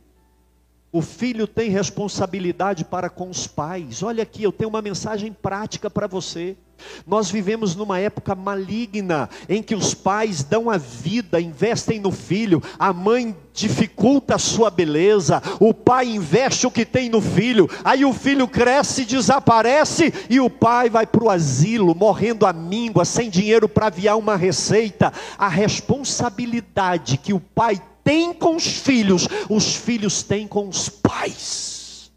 O 0.93 1.01
filho 1.01 1.47
tem 1.47 1.69
responsabilidade 1.69 2.83
para 2.83 3.09
com 3.09 3.29
os 3.29 3.47
pais. 3.47 4.03
Olha 4.03 4.23
aqui, 4.23 4.43
eu 4.43 4.51
tenho 4.51 4.69
uma 4.69 4.81
mensagem 4.81 5.31
prática 5.31 5.89
para 5.89 6.05
você. 6.05 6.57
Nós 7.05 7.29
vivemos 7.29 7.75
numa 7.75 7.99
época 7.99 8.35
maligna 8.35 9.29
em 9.47 9.61
que 9.61 9.75
os 9.75 9.93
pais 9.93 10.43
dão 10.43 10.69
a 10.69 10.77
vida, 10.77 11.39
investem 11.39 11.99
no 11.99 12.11
filho, 12.11 12.61
a 12.77 12.91
mãe 12.91 13.35
dificulta 13.53 14.35
a 14.35 14.39
sua 14.39 14.69
beleza, 14.69 15.41
o 15.59 15.73
pai 15.73 16.07
investe 16.07 16.65
o 16.65 16.71
que 16.71 16.85
tem 16.85 17.09
no 17.09 17.21
filho, 17.21 17.69
aí 17.83 18.03
o 18.03 18.13
filho 18.13 18.47
cresce, 18.47 19.05
desaparece 19.05 20.13
e 20.29 20.39
o 20.39 20.49
pai 20.49 20.89
vai 20.89 21.05
para 21.05 21.23
o 21.23 21.29
asilo, 21.29 21.95
morrendo 21.95 22.45
a 22.45 22.53
míngua, 22.53 23.05
sem 23.05 23.29
dinheiro 23.29 23.69
para 23.69 23.87
aviar 23.87 24.17
uma 24.17 24.35
receita. 24.35 25.13
A 25.37 25.47
responsabilidade 25.47 27.17
que 27.17 27.33
o 27.33 27.39
pai 27.39 27.79
tem 28.03 28.33
com 28.33 28.55
os 28.55 28.65
filhos, 28.65 29.27
os 29.49 29.75
filhos 29.75 30.23
têm 30.23 30.47
com 30.47 30.67
os 30.67 30.89
pais. 30.89 32.11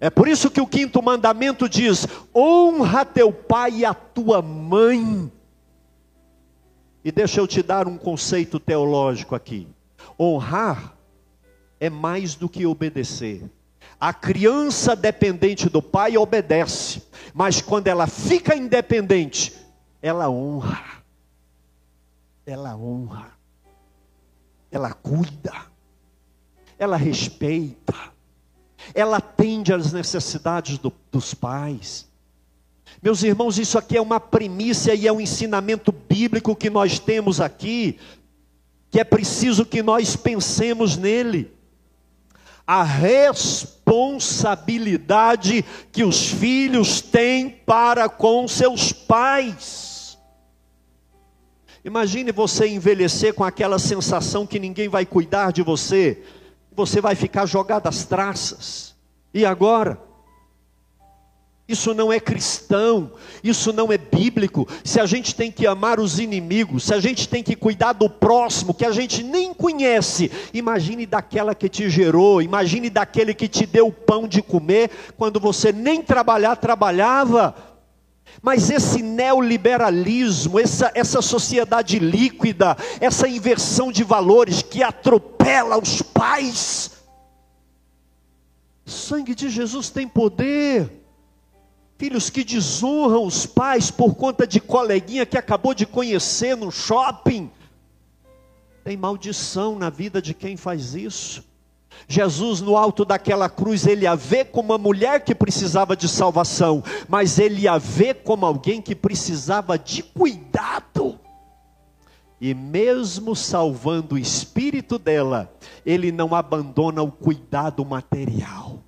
É 0.00 0.08
por 0.08 0.28
isso 0.28 0.50
que 0.50 0.60
o 0.60 0.66
quinto 0.66 1.02
mandamento 1.02 1.68
diz: 1.68 2.06
honra 2.34 3.04
teu 3.04 3.32
pai 3.32 3.78
e 3.78 3.84
a 3.84 3.94
tua 3.94 4.40
mãe. 4.40 5.30
E 7.04 7.10
deixa 7.10 7.40
eu 7.40 7.46
te 7.46 7.62
dar 7.62 7.88
um 7.88 7.96
conceito 7.96 8.60
teológico 8.60 9.34
aqui. 9.34 9.66
Honrar 10.18 10.94
é 11.80 11.88
mais 11.88 12.34
do 12.34 12.48
que 12.48 12.66
obedecer. 12.66 13.48
A 14.00 14.12
criança 14.12 14.94
dependente 14.94 15.68
do 15.68 15.82
pai 15.82 16.16
obedece, 16.16 17.02
mas 17.34 17.60
quando 17.60 17.88
ela 17.88 18.06
fica 18.06 18.54
independente, 18.54 19.54
ela 20.00 20.30
honra. 20.30 21.02
Ela 22.46 22.76
honra. 22.76 23.37
Ela 24.70 24.92
cuida. 24.92 25.54
Ela 26.78 26.96
respeita 26.96 27.94
ela 28.94 29.16
atende 29.18 29.72
às 29.72 29.92
necessidades 29.92 30.78
do, 30.78 30.92
dos 31.10 31.34
pais. 31.34 32.06
Meus 33.02 33.22
irmãos, 33.22 33.58
isso 33.58 33.76
aqui 33.78 33.96
é 33.96 34.00
uma 34.00 34.18
primícia 34.18 34.92
e 34.94 35.06
é 35.06 35.12
um 35.12 35.20
ensinamento 35.20 35.92
bíblico 35.92 36.56
que 36.56 36.70
nós 36.70 36.98
temos 36.98 37.38
aqui, 37.40 37.98
que 38.90 38.98
é 38.98 39.04
preciso 39.04 39.66
que 39.66 39.82
nós 39.82 40.16
pensemos 40.16 40.96
nele. 40.96 41.52
A 42.66 42.82
responsabilidade 42.82 45.64
que 45.92 46.02
os 46.04 46.28
filhos 46.28 47.00
têm 47.00 47.48
para 47.48 48.08
com 48.08 48.48
seus 48.48 48.92
pais. 48.92 49.87
Imagine 51.84 52.32
você 52.32 52.66
envelhecer 52.68 53.34
com 53.34 53.44
aquela 53.44 53.78
sensação 53.78 54.46
que 54.46 54.58
ninguém 54.58 54.88
vai 54.88 55.06
cuidar 55.06 55.52
de 55.52 55.62
você 55.62 56.22
você 56.78 57.00
vai 57.00 57.16
ficar 57.16 57.44
jogado 57.44 57.88
às 57.88 58.04
traças. 58.04 58.94
E 59.34 59.44
agora? 59.44 60.00
Isso 61.68 61.92
não 61.92 62.10
é 62.10 62.18
cristão, 62.18 63.12
isso 63.44 63.74
não 63.74 63.92
é 63.92 63.98
bíblico. 63.98 64.66
Se 64.82 64.98
a 64.98 65.04
gente 65.04 65.34
tem 65.34 65.52
que 65.52 65.66
amar 65.66 66.00
os 66.00 66.18
inimigos, 66.18 66.84
se 66.84 66.94
a 66.94 67.00
gente 67.00 67.28
tem 67.28 67.42
que 67.42 67.54
cuidar 67.54 67.92
do 67.92 68.08
próximo 68.08 68.72
que 68.72 68.86
a 68.86 68.90
gente 68.90 69.22
nem 69.22 69.52
conhece, 69.52 70.30
imagine 70.54 71.04
daquela 71.04 71.54
que 71.54 71.68
te 71.68 71.90
gerou, 71.90 72.40
imagine 72.40 72.88
daquele 72.88 73.34
que 73.34 73.48
te 73.48 73.66
deu 73.66 73.88
o 73.88 73.92
pão 73.92 74.26
de 74.26 74.40
comer 74.40 74.90
quando 75.18 75.38
você 75.38 75.70
nem 75.70 76.00
trabalhar 76.00 76.56
trabalhava. 76.56 77.54
Mas 78.40 78.70
esse 78.70 79.02
neoliberalismo, 79.02 80.60
essa, 80.60 80.90
essa 80.94 81.20
sociedade 81.20 81.98
líquida, 81.98 82.76
essa 83.00 83.28
inversão 83.28 83.90
de 83.90 84.04
valores 84.04 84.62
que 84.62 84.82
atropela 84.82 85.78
os 85.78 86.02
pais, 86.02 86.92
sangue 88.86 89.34
de 89.34 89.48
Jesus 89.48 89.90
tem 89.90 90.06
poder. 90.08 91.04
Filhos 91.98 92.30
que 92.30 92.44
desonram 92.44 93.24
os 93.24 93.44
pais 93.44 93.90
por 93.90 94.14
conta 94.14 94.46
de 94.46 94.60
coleguinha 94.60 95.26
que 95.26 95.36
acabou 95.36 95.74
de 95.74 95.84
conhecer 95.84 96.56
no 96.56 96.70
shopping. 96.70 97.50
Tem 98.84 98.96
maldição 98.96 99.76
na 99.76 99.90
vida 99.90 100.22
de 100.22 100.32
quem 100.32 100.56
faz 100.56 100.94
isso. 100.94 101.47
Jesus, 102.06 102.60
no 102.60 102.76
alto 102.76 103.04
daquela 103.04 103.48
cruz, 103.48 103.86
ele 103.86 104.06
a 104.06 104.14
vê 104.14 104.44
como 104.44 104.72
uma 104.72 104.78
mulher 104.78 105.24
que 105.24 105.34
precisava 105.34 105.96
de 105.96 106.08
salvação, 106.08 106.82
mas 107.08 107.38
ele 107.38 107.66
a 107.68 107.78
vê 107.78 108.14
como 108.14 108.46
alguém 108.46 108.80
que 108.80 108.94
precisava 108.94 109.78
de 109.78 110.02
cuidado. 110.02 111.18
E 112.40 112.54
mesmo 112.54 113.34
salvando 113.34 114.14
o 114.14 114.18
espírito 114.18 114.98
dela, 114.98 115.52
ele 115.84 116.12
não 116.12 116.34
abandona 116.34 117.02
o 117.02 117.10
cuidado 117.10 117.84
material. 117.84 118.78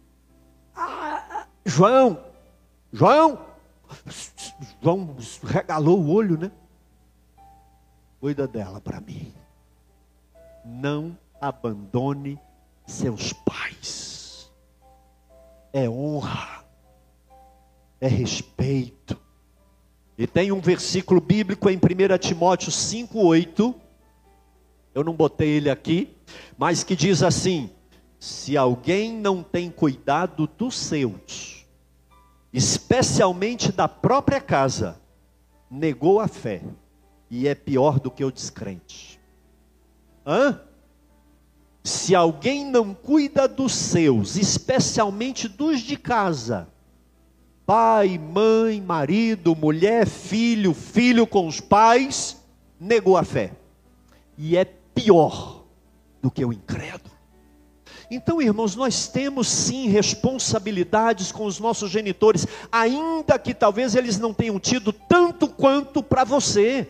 Ah, 0.74 1.46
João, 1.66 2.18
João, 2.92 3.40
João 4.80 5.16
regalou 5.42 5.98
o 5.98 6.10
olho, 6.10 6.38
né? 6.38 6.50
Cuida 8.20 8.46
dela 8.46 8.80
para 8.80 9.00
mim. 9.00 9.32
Não 10.64 11.16
abandone 11.40 12.38
seus 12.90 13.32
pais. 13.32 14.50
É 15.72 15.88
honra, 15.88 16.64
é 18.00 18.08
respeito. 18.08 19.16
E 20.18 20.26
tem 20.26 20.52
um 20.52 20.60
versículo 20.60 21.20
bíblico 21.20 21.70
em 21.70 21.76
1 21.76 22.18
Timóteo 22.18 22.70
5,8. 22.70 23.74
Eu 24.94 25.04
não 25.04 25.14
botei 25.14 25.48
ele 25.48 25.70
aqui, 25.70 26.14
mas 26.58 26.82
que 26.82 26.96
diz 26.96 27.22
assim: 27.22 27.70
se 28.18 28.56
alguém 28.56 29.14
não 29.14 29.42
tem 29.42 29.70
cuidado 29.70 30.46
dos 30.58 30.76
seus, 30.76 31.64
especialmente 32.52 33.72
da 33.72 33.88
própria 33.88 34.40
casa, 34.40 35.00
negou 35.70 36.20
a 36.20 36.26
fé 36.26 36.62
e 37.30 37.46
é 37.46 37.54
pior 37.54 38.00
do 38.00 38.10
que 38.10 38.24
o 38.24 38.32
descrente. 38.32 39.20
Hã? 40.26 40.60
Se 41.82 42.14
alguém 42.14 42.64
não 42.64 42.92
cuida 42.92 43.48
dos 43.48 43.72
seus, 43.72 44.36
especialmente 44.36 45.48
dos 45.48 45.80
de 45.80 45.96
casa, 45.96 46.68
pai, 47.64 48.18
mãe, 48.18 48.80
marido, 48.80 49.56
mulher, 49.56 50.06
filho, 50.06 50.74
filho 50.74 51.26
com 51.26 51.46
os 51.46 51.60
pais, 51.60 52.36
negou 52.78 53.16
a 53.16 53.24
fé. 53.24 53.52
E 54.36 54.56
é 54.56 54.64
pior 54.64 55.64
do 56.20 56.30
que 56.30 56.44
o 56.44 56.52
incrédulo. 56.52 57.10
Então, 58.10 58.42
irmãos, 58.42 58.74
nós 58.74 59.06
temos 59.06 59.46
sim 59.46 59.86
responsabilidades 59.88 61.30
com 61.30 61.44
os 61.46 61.60
nossos 61.60 61.90
genitores, 61.90 62.44
ainda 62.72 63.38
que 63.38 63.54
talvez 63.54 63.94
eles 63.94 64.18
não 64.18 64.34
tenham 64.34 64.58
tido 64.58 64.92
tanto 64.92 65.46
quanto 65.46 66.02
para 66.02 66.24
você. 66.24 66.88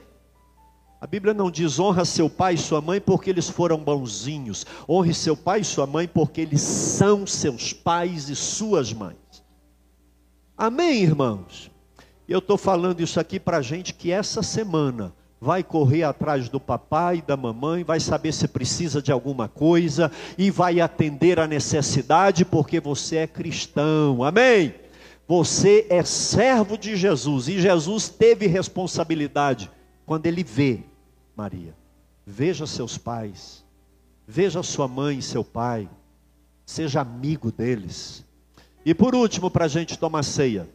A 1.01 1.07
Bíblia 1.07 1.33
não 1.33 1.51
diz 1.51 1.79
honra 1.79 2.05
seu 2.05 2.29
pai 2.29 2.55
e 2.55 2.59
sua 2.59 2.83
mãe 2.83 3.01
porque 3.01 3.31
eles 3.31 3.49
foram 3.49 3.79
bonzinhos. 3.79 4.67
Honre 4.87 5.15
seu 5.15 5.35
pai 5.35 5.61
e 5.61 5.65
sua 5.65 5.87
mãe 5.87 6.07
porque 6.07 6.43
eles 6.43 6.61
são 6.61 7.27
seus 7.27 7.73
pais 7.73 8.29
e 8.29 8.37
suas 8.37 8.93
mães. 8.93 9.17
Amém, 10.59 11.03
irmãos? 11.03 11.71
Eu 12.29 12.39
estou 12.39 12.59
falando 12.59 13.01
isso 13.01 13.19
aqui 13.19 13.41
para 13.41 13.63
gente 13.63 13.95
que 13.95 14.13
essa 14.13 14.43
semana 14.43 15.15
vai 15.41 15.65
correr 15.65 16.03
atrás 16.03 16.51
do 16.51 16.61
papai 16.61 17.17
e 17.17 17.23
da 17.23 17.35
mamãe, 17.35 17.83
vai 17.83 17.99
saber 17.99 18.33
se 18.33 18.47
precisa 18.47 19.01
de 19.01 19.11
alguma 19.11 19.49
coisa 19.49 20.13
e 20.37 20.51
vai 20.51 20.83
atender 20.83 21.41
a 21.41 21.47
necessidade 21.47 22.45
porque 22.45 22.79
você 22.79 23.17
é 23.17 23.27
cristão. 23.27 24.23
Amém? 24.23 24.75
Você 25.27 25.87
é 25.89 26.05
servo 26.05 26.77
de 26.77 26.95
Jesus 26.95 27.49
e 27.49 27.59
Jesus 27.59 28.11
teve 28.11 28.47
responsabilidade 28.47 29.71
quando 30.05 30.27
ele 30.27 30.45
vê 30.45 30.90
Maria. 31.37 31.77
Veja 32.27 32.67
seus 32.67 32.99
pais, 32.99 33.65
veja 34.27 34.63
sua 34.63 34.87
mãe 34.87 35.19
e 35.19 35.23
seu 35.23 35.45
pai, 35.45 35.89
seja 36.65 37.01
amigo 37.01 37.51
deles. 37.51 38.25
E 38.85 38.95
por 38.95 39.15
último, 39.15 39.51
para 39.51 39.65
a 39.65 39.69
gente 39.69 39.99
tomar 39.99 40.23
ceia, 40.23 40.69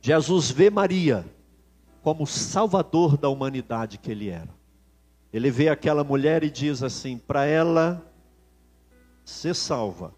Jesus 0.00 0.50
vê 0.50 0.70
Maria 0.70 1.26
como 2.02 2.26
salvador 2.26 3.16
da 3.16 3.28
humanidade 3.28 3.98
que 3.98 4.10
ele 4.10 4.28
era. 4.28 4.48
Ele 5.32 5.50
vê 5.50 5.68
aquela 5.68 6.02
mulher 6.02 6.42
e 6.42 6.50
diz 6.50 6.82
assim: 6.82 7.18
para 7.18 7.44
ela 7.44 8.04
ser 9.24 9.54
salva, 9.54 10.14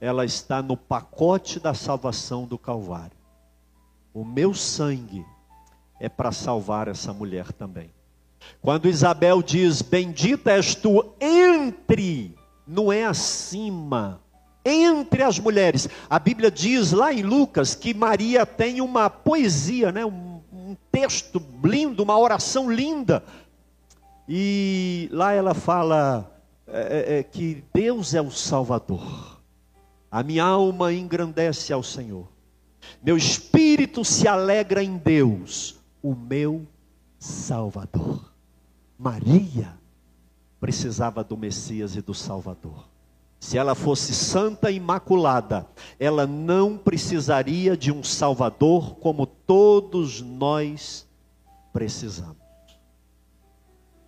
ela 0.00 0.24
está 0.24 0.62
no 0.62 0.76
pacote 0.76 1.58
da 1.58 1.74
salvação 1.74 2.46
do 2.46 2.58
Calvário. 2.58 3.16
O 4.14 4.24
meu 4.24 4.54
sangue 4.54 5.24
é 6.00 6.08
para 6.08 6.32
salvar 6.32 6.88
essa 6.88 7.12
mulher 7.12 7.52
também. 7.52 7.90
Quando 8.60 8.88
Isabel 8.88 9.42
diz: 9.42 9.82
Bendita 9.82 10.52
és 10.52 10.74
tu 10.74 11.04
entre, 11.20 12.34
não 12.66 12.92
é 12.92 13.04
acima, 13.04 14.20
entre 14.64 15.22
as 15.22 15.38
mulheres. 15.38 15.88
A 16.08 16.18
Bíblia 16.18 16.50
diz 16.50 16.92
lá 16.92 17.12
em 17.12 17.22
Lucas 17.22 17.74
que 17.74 17.94
Maria 17.94 18.44
tem 18.44 18.80
uma 18.80 19.08
poesia, 19.08 19.92
né? 19.92 20.04
um, 20.04 20.40
um 20.52 20.76
texto 20.90 21.42
lindo, 21.64 22.02
uma 22.02 22.18
oração 22.18 22.70
linda. 22.70 23.22
E 24.28 25.08
lá 25.12 25.32
ela 25.32 25.54
fala 25.54 26.36
é, 26.66 26.80
é, 26.80 27.18
é, 27.18 27.22
que 27.22 27.62
Deus 27.72 28.12
é 28.12 28.20
o 28.20 28.30
Salvador. 28.30 29.40
A 30.10 30.22
minha 30.22 30.44
alma 30.44 30.92
engrandece 30.92 31.72
ao 31.72 31.82
Senhor. 31.82 32.26
Meu 33.02 33.16
espírito 33.16 34.04
se 34.04 34.26
alegra 34.26 34.82
em 34.82 34.96
Deus, 34.96 35.75
o 36.06 36.14
meu 36.14 36.64
Salvador. 37.18 38.32
Maria 38.96 39.76
precisava 40.60 41.24
do 41.24 41.36
Messias 41.36 41.96
e 41.96 42.00
do 42.00 42.14
Salvador. 42.14 42.88
Se 43.40 43.58
ela 43.58 43.74
fosse 43.74 44.14
santa 44.14 44.70
e 44.70 44.76
imaculada, 44.76 45.66
ela 45.98 46.24
não 46.24 46.78
precisaria 46.78 47.76
de 47.76 47.90
um 47.90 48.04
Salvador 48.04 48.94
como 49.00 49.26
todos 49.26 50.22
nós 50.22 51.08
precisamos. 51.72 52.36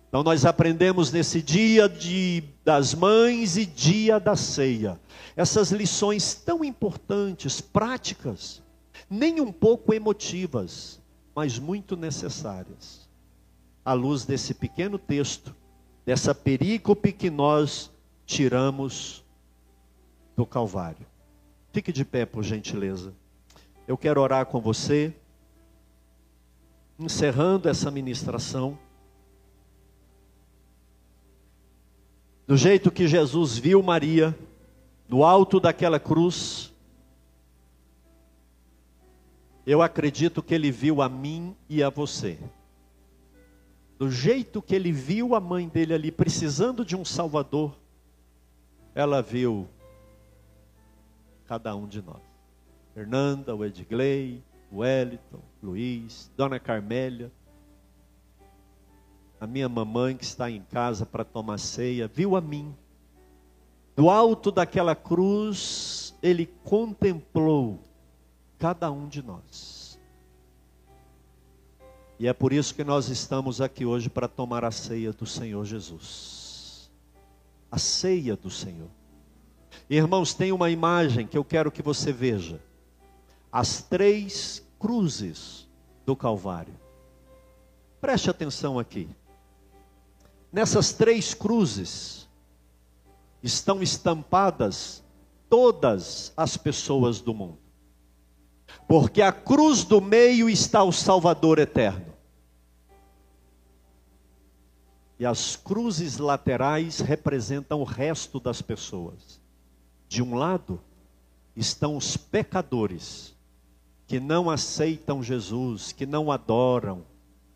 Então 0.07 0.23
nós 0.23 0.45
aprendemos 0.45 1.11
nesse 1.11 1.41
dia 1.41 1.89
de, 1.89 2.45
das 2.63 2.95
mães 2.95 3.57
e 3.57 3.65
dia 3.65 4.21
da 4.21 4.37
ceia, 4.37 4.97
essas 5.35 5.69
lições 5.69 6.33
tão 6.33 6.63
importantes, 6.63 7.59
práticas, 7.59 8.63
nem 9.09 9.41
um 9.41 9.51
pouco 9.51 9.93
emotivas, 9.93 10.99
mas 11.35 11.59
muito 11.59 11.95
necessárias. 11.95 13.07
À 13.83 13.93
luz 13.93 14.25
desse 14.25 14.53
pequeno 14.53 14.97
texto, 14.97 15.55
dessa 16.05 16.33
perícope 16.33 17.11
que 17.11 17.29
nós 17.29 17.91
tiramos 18.25 19.23
do 20.35 20.45
Calvário. 20.45 21.05
Fique 21.71 21.91
de 21.91 22.03
pé, 22.03 22.25
por 22.25 22.43
gentileza. 22.43 23.13
Eu 23.87 23.97
quero 23.97 24.21
orar 24.21 24.45
com 24.45 24.59
você, 24.59 25.13
encerrando 26.99 27.69
essa 27.69 27.89
ministração. 27.89 28.77
Do 32.47 32.57
jeito 32.57 32.91
que 32.91 33.07
Jesus 33.07 33.57
viu 33.57 33.81
Maria, 33.81 34.37
no 35.07 35.23
alto 35.23 35.59
daquela 35.59 35.99
cruz, 35.99 36.73
eu 39.71 39.83
acredito 39.83 40.41
que 40.41 40.55
ele 40.55 40.71
viu 40.71 40.99
a 40.99 41.07
mim 41.07 41.55
e 41.69 41.83
a 41.83 41.91
você. 41.91 42.39
Do 43.99 44.09
jeito 44.09 44.63
que 44.63 44.73
ele 44.73 44.91
viu 44.91 45.35
a 45.35 45.39
mãe 45.39 45.67
dele 45.67 45.93
ali 45.93 46.11
precisando 46.11 46.83
de 46.83 46.95
um 46.95 47.05
Salvador, 47.05 47.77
ela 48.95 49.21
viu 49.21 49.67
cada 51.45 51.75
um 51.75 51.87
de 51.87 52.01
nós. 52.01 52.17
Fernanda, 52.95 53.55
o 53.55 53.63
Edgley, 53.63 54.43
o 54.71 54.77
Wellington, 54.79 55.41
Luiz, 55.61 56.31
Dona 56.35 56.59
Carmélia, 56.59 57.31
a 59.39 59.45
minha 59.45 59.69
mamãe 59.69 60.17
que 60.17 60.23
está 60.23 60.49
em 60.49 60.63
casa 60.63 61.05
para 61.05 61.23
tomar 61.23 61.59
ceia, 61.59 62.07
viu 62.07 62.35
a 62.35 62.41
mim. 62.41 62.75
Do 63.95 64.09
alto 64.09 64.51
daquela 64.51 64.95
cruz, 64.95 66.17
ele 66.23 66.47
contemplou 66.63 67.87
cada 68.59 68.91
um 68.91 69.07
de 69.07 69.23
nós. 69.23 69.99
E 72.19 72.27
é 72.27 72.33
por 72.33 72.53
isso 72.53 72.75
que 72.75 72.83
nós 72.83 73.07
estamos 73.07 73.61
aqui 73.61 73.85
hoje 73.85 74.09
para 74.09 74.27
tomar 74.27 74.63
a 74.63 74.71
ceia 74.71 75.11
do 75.11 75.25
Senhor 75.25 75.65
Jesus 75.65 76.39
a 77.71 77.77
ceia 77.77 78.35
do 78.35 78.49
Senhor. 78.49 78.89
Irmãos, 79.89 80.33
tem 80.33 80.51
uma 80.51 80.69
imagem 80.69 81.27
que 81.27 81.37
eu 81.37 81.43
quero 81.43 81.71
que 81.71 81.81
você 81.81 82.11
veja: 82.11 82.61
as 83.51 83.81
três 83.81 84.65
cruzes 84.79 85.67
do 86.05 86.15
Calvário. 86.15 86.73
Preste 88.01 88.29
atenção 88.29 88.79
aqui. 88.79 89.09
Nessas 90.51 90.93
três 90.93 91.33
cruzes 91.33 92.27
estão 93.43 93.83
estampadas 93.83 95.03
todas 95.49 96.33
as 96.35 96.57
pessoas 96.57 97.21
do 97.21 97.33
mundo. 97.33 97.59
Porque 98.87 99.21
a 99.21 99.31
cruz 99.31 99.83
do 99.83 100.01
meio 100.01 100.49
está 100.49 100.83
o 100.83 100.91
Salvador 100.91 101.59
eterno. 101.59 102.09
E 105.19 105.25
as 105.25 105.55
cruzes 105.55 106.17
laterais 106.17 107.01
representam 107.01 107.81
o 107.81 107.83
resto 107.83 108.39
das 108.39 108.61
pessoas. 108.61 109.41
De 110.07 110.23
um 110.23 110.33
lado 110.33 110.79
estão 111.55 111.97
os 111.97 112.15
pecadores, 112.15 113.35
que 114.07 114.19
não 114.19 114.49
aceitam 114.49 115.21
Jesus, 115.21 115.91
que 115.91 116.05
não 116.05 116.31
adoram, 116.31 117.03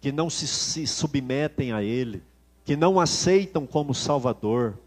que 0.01 0.11
não 0.11 0.29
se, 0.29 0.45
se 0.45 0.85
submetem 0.85 1.71
a 1.71 1.81
Ele, 1.81 2.21
que 2.65 2.75
não 2.75 2.99
aceitam 2.99 3.65
como 3.65 3.95
Salvador. 3.95 4.77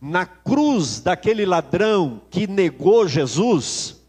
Na 0.00 0.24
cruz 0.26 1.00
daquele 1.00 1.44
ladrão 1.46 2.22
que 2.30 2.46
negou 2.46 3.06
Jesus, 3.06 4.01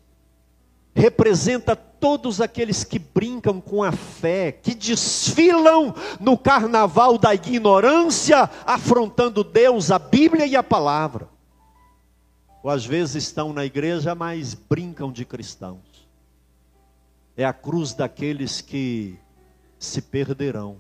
representa 0.95 1.75
todos 1.75 2.39
aqueles 2.39 2.83
que 2.83 2.99
brincam 2.99 3.59
com 3.59 3.81
a 3.81 3.91
fé, 3.91 4.51
que 4.51 4.75
desfilam 4.75 5.93
no 6.19 6.37
carnaval 6.37 7.17
da 7.17 7.33
ignorância, 7.33 8.49
afrontando 8.65 9.43
Deus, 9.43 9.89
a 9.89 9.97
Bíblia 9.97 10.45
e 10.45 10.55
a 10.55 10.63
palavra. 10.63 11.27
Ou 12.61 12.69
às 12.69 12.85
vezes 12.85 13.23
estão 13.23 13.51
na 13.51 13.65
igreja, 13.65 14.13
mas 14.13 14.53
brincam 14.53 15.11
de 15.11 15.25
cristãos. 15.25 16.07
É 17.35 17.43
a 17.43 17.53
cruz 17.53 17.93
daqueles 17.93 18.61
que 18.61 19.17
se 19.79 20.01
perderão. 20.01 20.79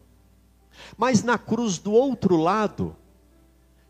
Mas 0.95 1.23
na 1.23 1.37
cruz 1.37 1.77
do 1.77 1.91
outro 1.91 2.37
lado 2.37 2.95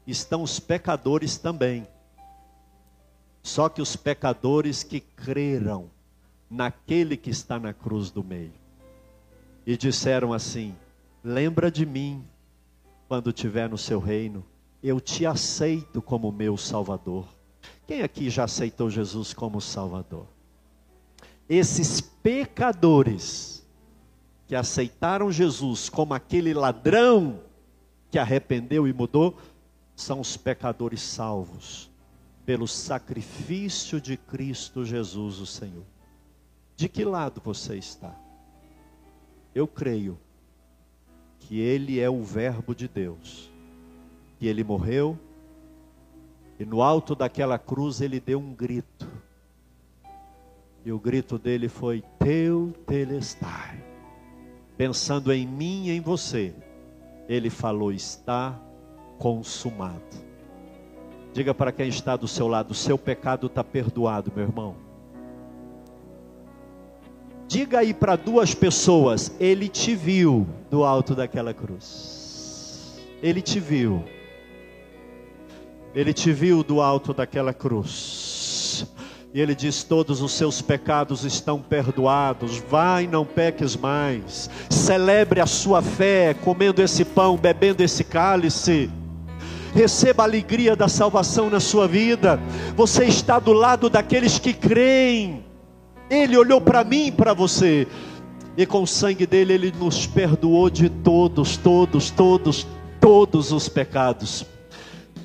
estão 0.08 0.42
os 0.42 0.60
pecadores 0.60 1.38
também. 1.38 1.88
Só 3.42 3.68
que 3.68 3.82
os 3.82 3.96
pecadores 3.96 4.84
que 4.84 5.02
creram 5.02 5.92
naquele 6.54 7.18
que 7.18 7.32
está 7.32 7.60
na 7.60 7.74
cruz 7.74 8.12
do 8.12 8.24
meio. 8.24 8.54
E 9.66 9.76
disseram 9.76 10.32
assim: 10.32 10.76
Lembra 11.24 11.72
de 11.72 11.86
mim 11.86 12.24
quando 13.08 13.30
estiver 13.32 13.68
no 13.68 13.78
seu 13.78 14.00
reino, 14.00 14.46
eu 14.82 15.00
te 15.02 15.26
aceito 15.26 16.02
como 16.02 16.32
meu 16.32 16.56
Salvador. 16.58 17.26
Quem 17.88 18.02
aqui 18.02 18.30
já 18.30 18.44
aceitou 18.44 18.90
Jesus 18.90 19.34
como 19.34 19.60
Salvador? 19.60 20.28
Esses 21.50 22.00
pecadores 22.00 23.66
que 24.48 24.56
aceitaram 24.56 25.32
Jesus 25.32 25.90
como 25.90 26.14
aquele 26.14 26.54
ladrão 26.54 27.40
que 28.12 28.20
arrependeu 28.20 28.88
e 28.88 28.94
mudou, 28.94 29.38
são 29.96 30.20
os 30.20 30.38
pecadores 30.38 31.02
salvos 31.02 31.90
pelo 32.46 32.68
sacrifício 32.68 34.00
de 34.00 34.18
Cristo 34.18 34.86
Jesus, 34.86 35.40
o 35.40 35.46
Senhor. 35.46 35.93
De 36.76 36.90
que 36.90 37.04
lado 37.04 37.42
você 37.44 37.78
está? 37.78 38.16
Eu 39.54 39.68
creio 39.68 40.20
que 41.40 41.60
Ele 41.60 42.00
é 42.00 42.10
o 42.10 42.24
Verbo 42.24 42.74
de 42.74 42.88
Deus, 42.88 43.52
que 44.40 44.48
Ele 44.48 44.64
morreu, 44.64 45.18
e 46.60 46.66
no 46.66 46.82
alto 46.82 47.16
daquela 47.16 47.60
cruz 47.60 48.02
Ele 48.02 48.20
deu 48.20 48.40
um 48.40 48.54
grito, 48.54 49.08
e 50.86 50.92
o 50.92 51.00
grito 51.00 51.38
dele 51.38 51.70
foi: 51.70 52.04
Teu 52.20 52.74
telestai, 52.86 53.84
pensando 54.78 55.32
em 55.32 55.48
mim 55.48 55.88
e 55.88 55.92
em 55.92 56.02
você, 56.02 56.54
ele 57.28 57.50
falou: 57.50 57.92
está 57.92 58.60
consumado. 59.18 60.02
Diga 61.34 61.54
para 61.54 61.72
quem 61.72 61.88
está 61.88 62.16
do 62.16 62.28
seu 62.28 62.48
lado: 62.48 62.74
seu 62.74 62.98
pecado 62.98 63.48
está 63.48 63.64
perdoado, 63.64 64.32
meu 64.36 64.46
irmão. 64.46 64.76
Diga 67.54 67.78
aí 67.78 67.94
para 67.94 68.16
duas 68.16 68.56
pessoas: 68.56 69.32
Ele 69.40 69.68
te 69.68 69.94
viu 69.94 70.48
do 70.72 70.84
alto 70.84 71.14
daquela 71.14 71.54
cruz. 71.54 73.00
Ele 73.22 73.44
te 73.44 73.60
viu. 73.60 74.04
Ele 75.94 76.12
te 76.14 76.34
viu 76.34 76.64
do 76.64 76.82
alto 76.82 77.14
daquela 77.14 77.54
cruz. 77.54 78.88
E 79.32 79.40
ele 79.40 79.54
diz: 79.54 79.84
Todos 79.84 80.20
os 80.20 80.32
seus 80.32 80.64
pecados 80.64 81.26
estão 81.26 81.62
perdoados. 81.62 82.58
Vai, 82.58 83.06
não 83.06 83.24
peques 83.24 83.76
mais. 83.76 84.50
Celebre 84.68 85.40
a 85.40 85.46
sua 85.46 85.84
fé, 85.84 86.34
comendo 86.34 86.82
esse 86.82 87.06
pão, 87.06 87.38
bebendo 87.38 87.84
esse 87.84 88.04
cálice. 88.04 88.90
Receba 89.76 90.24
a 90.24 90.26
alegria 90.26 90.76
da 90.76 90.88
salvação 90.88 91.52
na 91.52 91.60
sua 91.60 91.88
vida. 91.88 92.40
Você 92.76 93.06
está 93.06 93.38
do 93.38 93.54
lado 93.54 93.92
daqueles 93.92 94.40
que 94.40 94.54
creem. 94.54 95.53
Ele 96.14 96.38
olhou 96.38 96.62
para 96.62 96.84
mim 96.84 97.08
e 97.08 97.12
para 97.12 97.34
você. 97.34 97.88
E 98.56 98.68
com 98.68 98.84
o 98.84 98.88
sangue 98.88 99.26
dele, 99.26 99.54
ele 99.54 99.74
nos 99.80 100.06
perdoou 100.06 100.70
de 100.70 100.88
todos, 100.88 101.58
todos, 101.58 102.12
todos, 102.12 102.68
todos 103.02 103.52
os 103.52 103.68
pecados. 103.68 104.46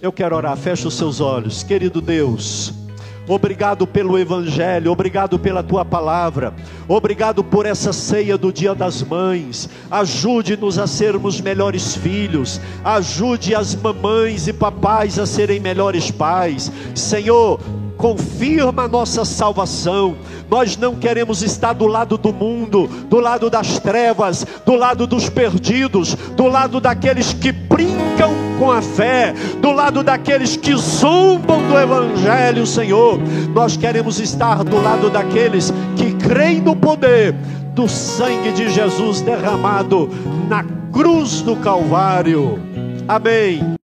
Eu 0.01 0.11
quero 0.11 0.34
orar, 0.34 0.57
fecha 0.57 0.89
os 0.89 0.95
seus 0.95 1.20
olhos, 1.20 1.62
querido 1.62 2.01
Deus. 2.01 2.88
Obrigado 3.29 3.87
pelo 3.87 4.18
Evangelho, 4.18 4.91
obrigado 4.91 5.39
pela 5.39 5.62
tua 5.62 5.85
palavra, 5.85 6.55
obrigado 6.89 7.45
por 7.45 7.66
essa 7.66 7.93
ceia 7.93 8.39
do 8.39 8.51
Dia 8.51 8.74
das 8.74 9.03
Mães. 9.03 9.68
Ajude-nos 9.91 10.79
a 10.79 10.87
sermos 10.87 11.39
melhores 11.39 11.95
filhos, 11.95 12.59
ajude 12.83 13.55
as 13.55 13.74
mamães 13.74 14.49
e 14.49 14.53
papais 14.55 15.18
a 15.18 15.26
serem 15.26 15.61
melhores 15.61 16.11
pais. 16.11 16.72
Senhor, 16.95 17.61
confirma 17.99 18.85
a 18.85 18.89
nossa 18.89 19.26
salvação. 19.26 20.16
Nós 20.49 20.79
não 20.79 20.95
queremos 20.95 21.43
estar 21.43 21.74
do 21.74 21.87
lado 21.87 22.16
do 22.16 22.33
mundo, 22.33 22.87
do 22.87 23.20
lado 23.20 23.51
das 23.51 23.79
trevas, 23.79 24.47
do 24.64 24.74
lado 24.74 25.07
dos 25.07 25.29
perdidos, 25.29 26.14
do 26.14 26.47
lado 26.47 26.81
daqueles 26.81 27.35
que 27.35 27.53
brincam 27.79 28.35
com 28.59 28.72
a 28.72 28.83
fé, 28.83 29.33
do 29.61 29.70
lado 29.70 30.03
daqueles 30.03 30.57
que 30.57 30.74
zombam 30.74 31.62
do 31.68 31.79
Evangelho, 31.79 32.66
Senhor. 32.66 33.20
Nós 33.55 33.76
queremos 33.76 34.18
estar 34.18 34.64
do 34.64 34.83
lado 34.83 35.09
daqueles 35.09 35.72
que 35.97 36.12
creem 36.14 36.61
no 36.61 36.74
poder 36.74 37.33
do 37.74 37.87
sangue 37.89 38.51
de 38.51 38.68
Jesus 38.68 39.20
derramado 39.20 40.11
na 40.49 40.64
cruz 40.93 41.41
do 41.43 41.55
Calvário. 41.55 42.59
Amém. 43.07 43.78